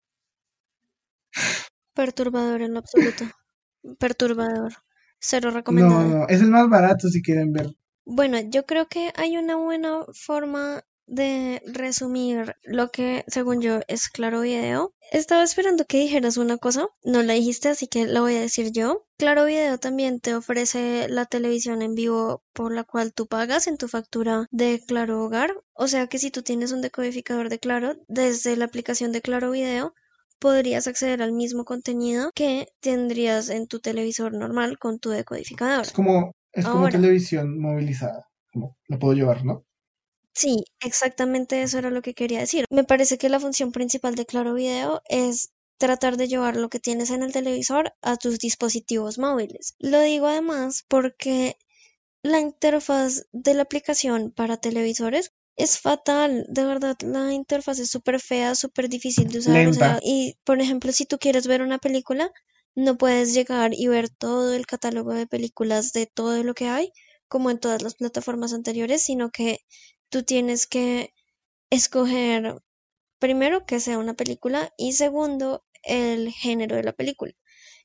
[1.95, 3.25] Perturbador en lo absoluto.
[3.99, 4.73] Perturbador.
[5.19, 6.03] Cero recomendado.
[6.03, 7.71] No, no, es el más barato si quieren ver.
[8.05, 14.09] Bueno, yo creo que hay una buena forma de resumir lo que según yo es
[14.09, 14.93] Claro Video.
[15.13, 18.73] Estaba esperando que dijeras una cosa, no la dijiste, así que la voy a decir
[18.73, 19.07] yo.
[19.17, 23.79] Claro Video también te ofrece la televisión en vivo por la cual tú pagas en
[23.79, 25.55] tu factura de Claro Hogar.
[25.75, 29.53] O sea que si tú tienes un decodificador de Claro, desde la aplicación de Claro
[29.53, 29.95] Video,
[30.39, 35.83] podrías acceder al mismo contenido que tendrías en tu televisor normal con tu decodificador.
[35.83, 38.29] Es como, es como televisión movilizada.
[38.53, 39.66] Como, la puedo llevar, ¿no?
[40.37, 42.67] Sí, exactamente eso era lo que quería decir.
[42.71, 46.79] Me parece que la función principal de Claro Video es tratar de llevar lo que
[46.79, 49.75] tienes en el televisor a tus dispositivos móviles.
[49.79, 51.57] Lo digo además porque
[52.23, 58.21] la interfaz de la aplicación para televisores es fatal, de verdad, la interfaz es súper
[58.21, 60.01] fea, súper difícil de usar.
[60.03, 62.31] y por ejemplo, si tú quieres ver una película,
[62.75, 66.93] no puedes llegar y ver todo el catálogo de películas de todo lo que hay,
[67.27, 69.61] como en todas las plataformas anteriores, sino que
[70.11, 71.13] tú tienes que
[71.71, 72.57] escoger
[73.19, 77.33] primero que sea una película y segundo el género de la película.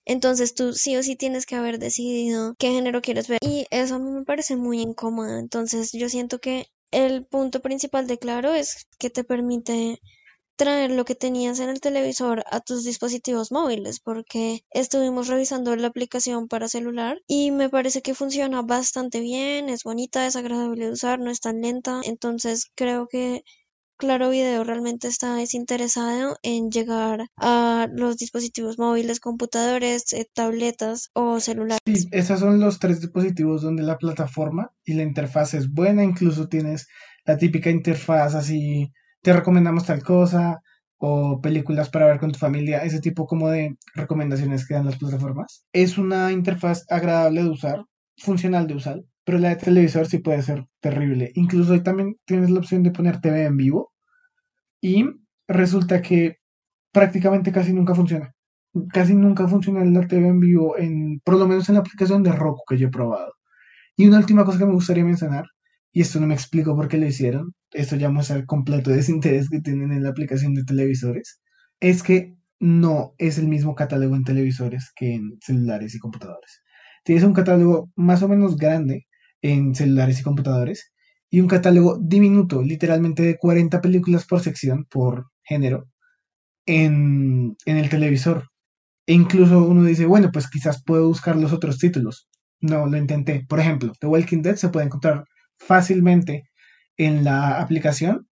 [0.05, 3.95] Entonces tú sí o sí tienes que haber decidido qué género quieres ver y eso
[3.95, 5.37] a mí me parece muy incómodo.
[5.37, 10.01] Entonces yo siento que el punto principal de Claro es que te permite
[10.55, 15.87] traer lo que tenías en el televisor a tus dispositivos móviles porque estuvimos revisando la
[15.87, 20.91] aplicación para celular y me parece que funciona bastante bien, es bonita, es agradable de
[20.91, 23.43] usar, no es tan lenta, entonces creo que
[24.01, 31.39] Claro Video realmente está desinteresado en llegar a los dispositivos móviles, computadores, eh, tabletas o
[31.39, 31.81] celulares.
[31.85, 36.47] Sí, esos son los tres dispositivos donde la plataforma y la interfaz es buena, incluso
[36.47, 36.87] tienes
[37.25, 38.91] la típica interfaz así
[39.21, 40.61] te recomendamos tal cosa
[40.97, 44.97] o películas para ver con tu familia, ese tipo como de recomendaciones que dan las
[44.97, 45.65] plataformas.
[45.73, 47.85] Es una interfaz agradable de usar,
[48.17, 51.31] funcional de usar, pero la de televisor sí puede ser terrible.
[51.35, 53.91] Incluso ahí también tienes la opción de poner TV en vivo
[54.79, 55.05] y
[55.47, 56.37] resulta que
[56.91, 58.33] prácticamente casi nunca funciona.
[58.93, 62.31] Casi nunca funciona la TV en vivo, en, por lo menos en la aplicación de
[62.31, 63.33] Roku que yo he probado.
[63.97, 65.45] Y una última cosa que me gustaría mencionar
[65.91, 69.49] y esto no me explico por qué lo hicieron, esto ya muestra el completo desinterés
[69.49, 71.41] que tienen en la aplicación de televisores,
[71.79, 76.61] es que no es el mismo catálogo en televisores que en celulares y computadores.
[77.03, 79.07] Tienes un catálogo más o menos grande
[79.41, 80.91] en celulares y computadores
[81.29, 85.87] y un catálogo diminuto, literalmente de 40 películas por sección, por género,
[86.65, 88.49] en, en el televisor.
[89.07, 92.29] E incluso uno dice, bueno, pues quizás puedo buscar los otros títulos.
[92.59, 93.45] No, lo intenté.
[93.47, 95.25] Por ejemplo, The Walking Dead se puede encontrar
[95.65, 96.49] fácilmente
[96.97, 98.27] en la aplicación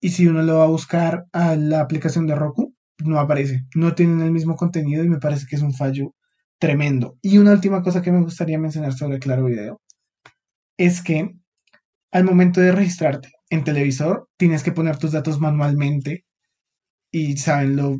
[0.00, 3.66] y si uno lo va a buscar a la aplicación de Roku, no aparece.
[3.74, 6.14] No tienen el mismo contenido y me parece que es un fallo
[6.58, 7.18] tremendo.
[7.22, 9.80] Y una última cosa que me gustaría mencionar sobre Claro Video
[10.76, 11.30] es que
[12.10, 16.24] al momento de registrarte en televisor tienes que poner tus datos manualmente
[17.12, 17.98] y saben lo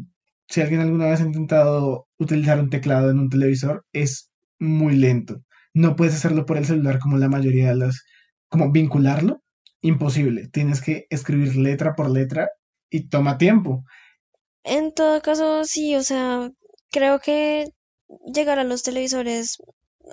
[0.49, 5.43] si alguien alguna vez ha intentado utilizar un teclado en un televisor es muy lento.
[5.73, 8.05] No puedes hacerlo por el celular como la mayoría de las
[8.53, 9.43] como vincularlo,
[9.81, 10.47] imposible.
[10.49, 12.51] Tienes que escribir letra por letra
[12.91, 13.83] y toma tiempo.
[14.63, 16.51] En todo caso, sí, o sea,
[16.91, 17.71] creo que
[18.33, 19.57] llegar a los televisores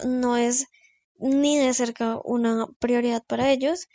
[0.05, 0.67] no es
[1.17, 3.87] ni de cerca una prioridad para ellos.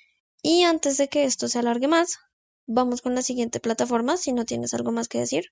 [0.43, 2.19] Y antes de que esto se alargue más,
[2.67, 5.47] vamos con la siguiente plataforma, si no tienes algo más que decir.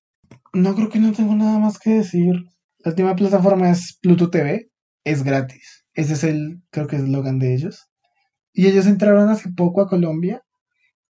[0.53, 2.35] No creo que no tengo nada más que decir.
[2.77, 4.69] La última plataforma es Pluto TV,
[5.03, 5.83] es gratis.
[5.95, 7.89] Ese es el, creo que es el eslogan de ellos
[8.53, 10.43] Y ellos entraron hace poco a Colombia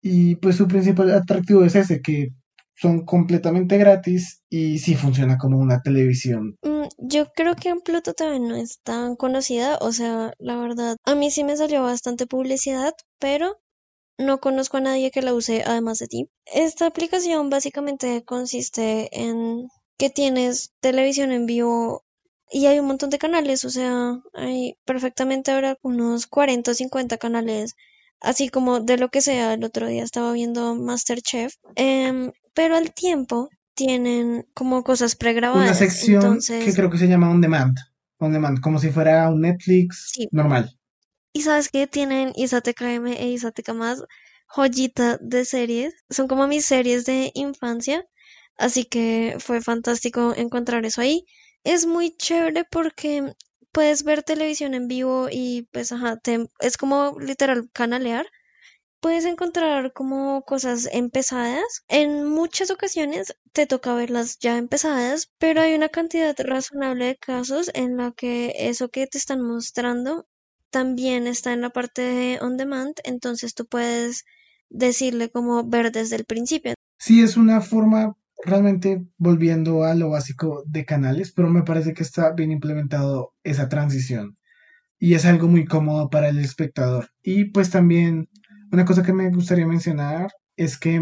[0.02, 2.30] y pues su principal atractivo es ese, que
[2.76, 6.58] son completamente gratis y sí funciona como una televisión.
[6.64, 10.98] Mm, yo creo que en Pluto TV no es tan conocida, o sea, la verdad,
[11.06, 13.60] a mí sí me salió bastante publicidad, pero
[14.18, 16.30] no conozco a nadie que la use además de ti.
[16.46, 19.68] Esta aplicación básicamente consiste en
[19.98, 22.04] que tienes televisión en vivo
[22.52, 27.18] y hay un montón de canales, o sea, hay perfectamente ahora unos 40 o 50
[27.18, 27.76] canales,
[28.20, 29.54] así como de lo que sea.
[29.54, 35.66] El otro día estaba viendo Masterchef, em, pero al tiempo tienen como cosas pregrabadas.
[35.66, 37.78] Una sección que creo que se llama On Demand,
[38.18, 40.78] On Demand, como si fuera un Netflix normal.
[41.34, 44.04] Y sabes que tienen Isateca M e Isateca más
[44.48, 45.94] joyita de series.
[46.10, 48.06] Son como mis series de infancia.
[48.58, 51.26] Así que fue fantástico encontrar eso ahí.
[51.64, 53.34] Es muy chévere porque
[53.72, 56.20] puedes ver televisión en vivo y pues ajá,
[56.60, 58.28] es como literal canalear.
[59.00, 61.84] Puedes encontrar como cosas empezadas.
[61.88, 67.72] En muchas ocasiones te toca verlas ya empezadas, pero hay una cantidad razonable de casos
[67.74, 70.28] en la que eso que te están mostrando
[70.72, 74.24] también está en la parte de on demand, entonces tú puedes
[74.70, 76.74] decirle como ver desde el principio.
[76.98, 82.04] Sí, es una forma realmente volviendo a lo básico de canales, pero me parece que
[82.04, 84.38] está bien implementado esa transición
[85.00, 87.10] y es algo muy cómodo para el espectador.
[87.24, 88.30] Y pues también
[88.72, 91.02] una cosa que me gustaría mencionar es que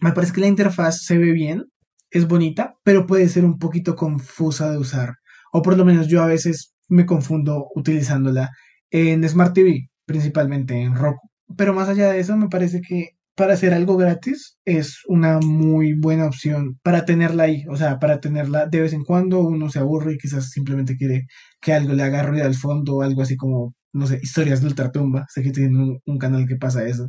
[0.00, 1.66] me parece que la interfaz se ve bien,
[2.10, 5.16] es bonita, pero puede ser un poquito confusa de usar,
[5.52, 8.50] o por lo menos yo a veces me confundo utilizándola
[8.90, 11.28] en Smart TV, principalmente en Roku.
[11.56, 13.10] Pero más allá de eso, me parece que
[13.40, 18.20] para hacer algo gratis es una muy buena opción para tenerla ahí, o sea, para
[18.20, 21.26] tenerla de vez en cuando uno se aburre y quizás simplemente quiere
[21.58, 25.24] que algo le haga ruido al fondo algo así como, no sé, historias de ultratumba,
[25.30, 27.08] sé que tienen un, un canal que pasa eso.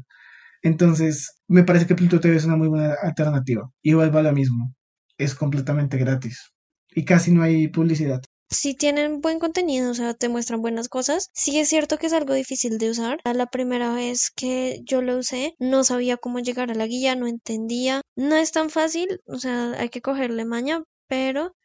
[0.64, 3.70] Entonces, me parece que Pluto TV es una muy buena alternativa.
[3.84, 4.74] Igual va lo mismo,
[5.18, 6.52] es completamente gratis
[6.96, 8.22] y casi no hay publicidad
[8.52, 11.30] si tienen buen contenido, o sea, te muestran buenas cosas.
[11.34, 13.20] Sí es cierto que es algo difícil de usar.
[13.24, 17.28] La primera vez que yo lo usé, no sabía cómo llegar a la guía, no
[17.28, 18.02] entendía.
[18.16, 21.56] No es tan fácil, o sea, hay que cogerle maña, pero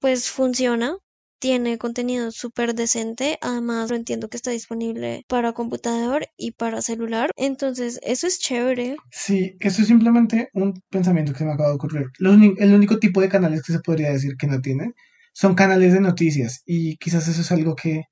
[0.00, 0.96] pues funciona.
[1.38, 7.30] Tiene contenido súper decente, además lo entiendo que está disponible para computador y para celular,
[7.36, 8.96] entonces eso es chévere.
[9.10, 12.06] Sí, eso es simplemente un pensamiento que se me acaba de ocurrir.
[12.18, 14.94] el único tipo de canales que se podría decir que no tiene
[15.36, 18.04] son canales de noticias y quizás eso es algo que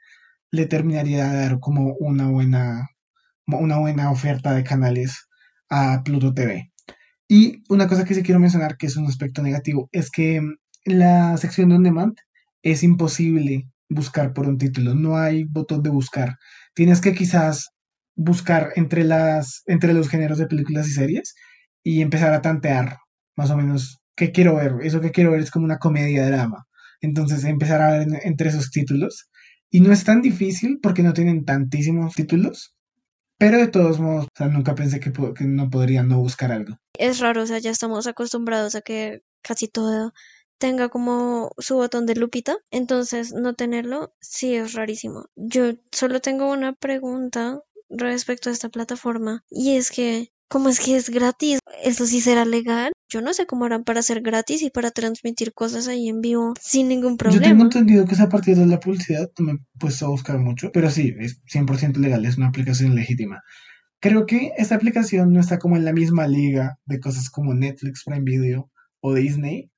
[0.51, 2.87] le terminaría de dar como una buena,
[3.47, 5.27] una buena oferta de canales
[5.71, 6.71] a Pluto TV.
[7.27, 10.43] Y una cosa que sí quiero mencionar, que es un aspecto negativo, es que
[10.85, 12.15] la sección de On Demand
[12.63, 16.37] es imposible buscar por un título, no hay botón de buscar.
[16.75, 17.71] Tienes que quizás
[18.15, 21.35] buscar entre, las, entre los géneros de películas y series
[21.83, 22.99] y empezar a tantear
[23.35, 24.75] más o menos qué quiero ver.
[24.83, 26.67] Eso que quiero ver es como una comedia drama
[27.01, 29.29] entonces empezar a ver entre esos títulos.
[29.71, 32.75] Y no es tan difícil porque no tienen tantísimos títulos,
[33.39, 36.79] pero de todos modos, nunca pensé que, que, no podría no buscar algo.
[36.97, 40.13] Es raro, o sea, ya estamos acostumbrados a que casi todo
[40.59, 45.27] tenga como su botón de lupita, entonces no tenerlo sí es rarísimo.
[45.35, 50.97] Yo solo tengo una pregunta respecto a esta plataforma y es que ¿Cómo es que
[50.97, 51.59] es gratis?
[51.83, 52.93] ¿Eso sí será legal?
[53.09, 56.55] Yo no sé cómo harán para ser gratis y para transmitir cosas ahí en vivo
[56.61, 57.43] sin ningún problema.
[57.43, 60.09] Yo tengo entendido que es a partir de la publicidad, no me he puesto a
[60.11, 63.43] buscar mucho, pero sí, es 100% legal, es una aplicación legítima.
[64.01, 68.03] Creo que esta aplicación no está como en la misma liga de cosas como Netflix,
[68.05, 68.71] Prime Video
[69.01, 69.71] o Disney,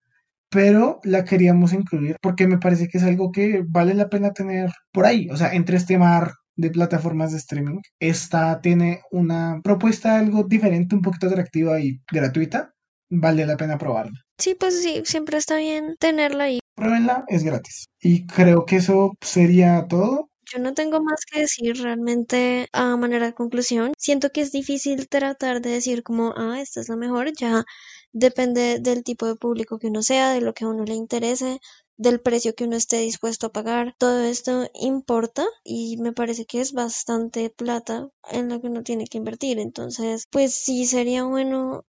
[0.48, 4.70] pero la queríamos incluir porque me parece que es algo que vale la pena tener
[4.92, 7.80] por ahí, o sea, entre este mar de plataformas de streaming.
[8.00, 12.72] Esta tiene una propuesta algo diferente, un poquito atractiva y gratuita.
[13.08, 14.18] Vale la pena probarla.
[14.38, 16.58] Sí, pues sí, siempre está bien tenerla ahí.
[16.74, 17.86] Pruébenla, es gratis.
[18.00, 20.30] Y creo que eso sería todo.
[20.52, 23.92] Yo no tengo más que decir realmente a manera de conclusión.
[23.98, 27.32] Siento que es difícil tratar de decir como, ah, esta es la mejor.
[27.32, 27.64] Ya
[28.12, 31.60] depende del tipo de público que uno sea, de lo que a uno le interese
[31.96, 33.94] del precio que uno esté dispuesto a pagar.
[33.98, 39.06] Todo esto importa y me parece que es bastante plata en la que uno tiene
[39.06, 39.58] que invertir.
[39.58, 41.84] Entonces, pues sí sería bueno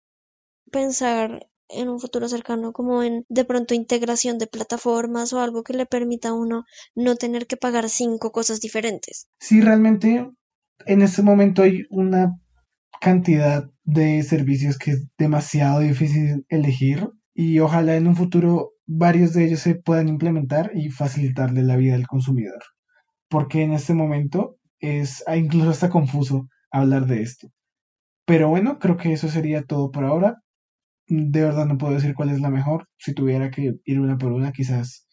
[0.70, 5.72] pensar en un futuro cercano como en de pronto integración de plataformas o algo que
[5.72, 9.28] le permita a uno no tener que pagar cinco cosas diferentes.
[9.40, 10.30] Sí, realmente
[10.86, 12.38] en este momento hay una
[13.00, 19.46] cantidad de servicios que es demasiado difícil elegir y ojalá en un futuro varios de
[19.46, 22.62] ellos se puedan implementar y facilitarle la vida al consumidor.
[23.28, 27.48] Porque en este momento es ah, incluso hasta confuso hablar de esto.
[28.26, 30.36] Pero bueno, creo que eso sería todo por ahora.
[31.08, 32.86] De verdad no puedo decir cuál es la mejor.
[32.98, 35.06] Si tuviera que ir una por una, quizás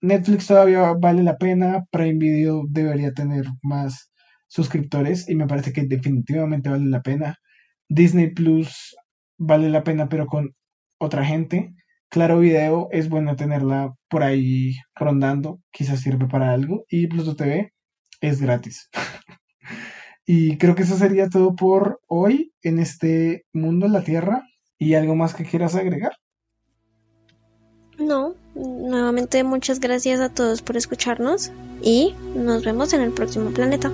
[0.00, 1.84] Netflix todavía vale la pena.
[1.90, 4.10] Prime Video debería tener más
[4.48, 7.36] suscriptores y me parece que definitivamente vale la pena.
[7.88, 8.96] Disney Plus
[9.38, 10.54] vale la pena, pero con
[10.98, 11.74] otra gente.
[12.14, 16.84] Claro Video es bueno tenerla por ahí rondando, quizás sirve para algo.
[16.88, 17.72] Y Pluto TV
[18.20, 18.88] es gratis.
[20.24, 24.44] y creo que eso sería todo por hoy en este mundo, en la Tierra.
[24.78, 26.12] ¿Y algo más que quieras agregar?
[27.98, 31.50] No, nuevamente muchas gracias a todos por escucharnos
[31.82, 33.90] y nos vemos en el próximo planeta.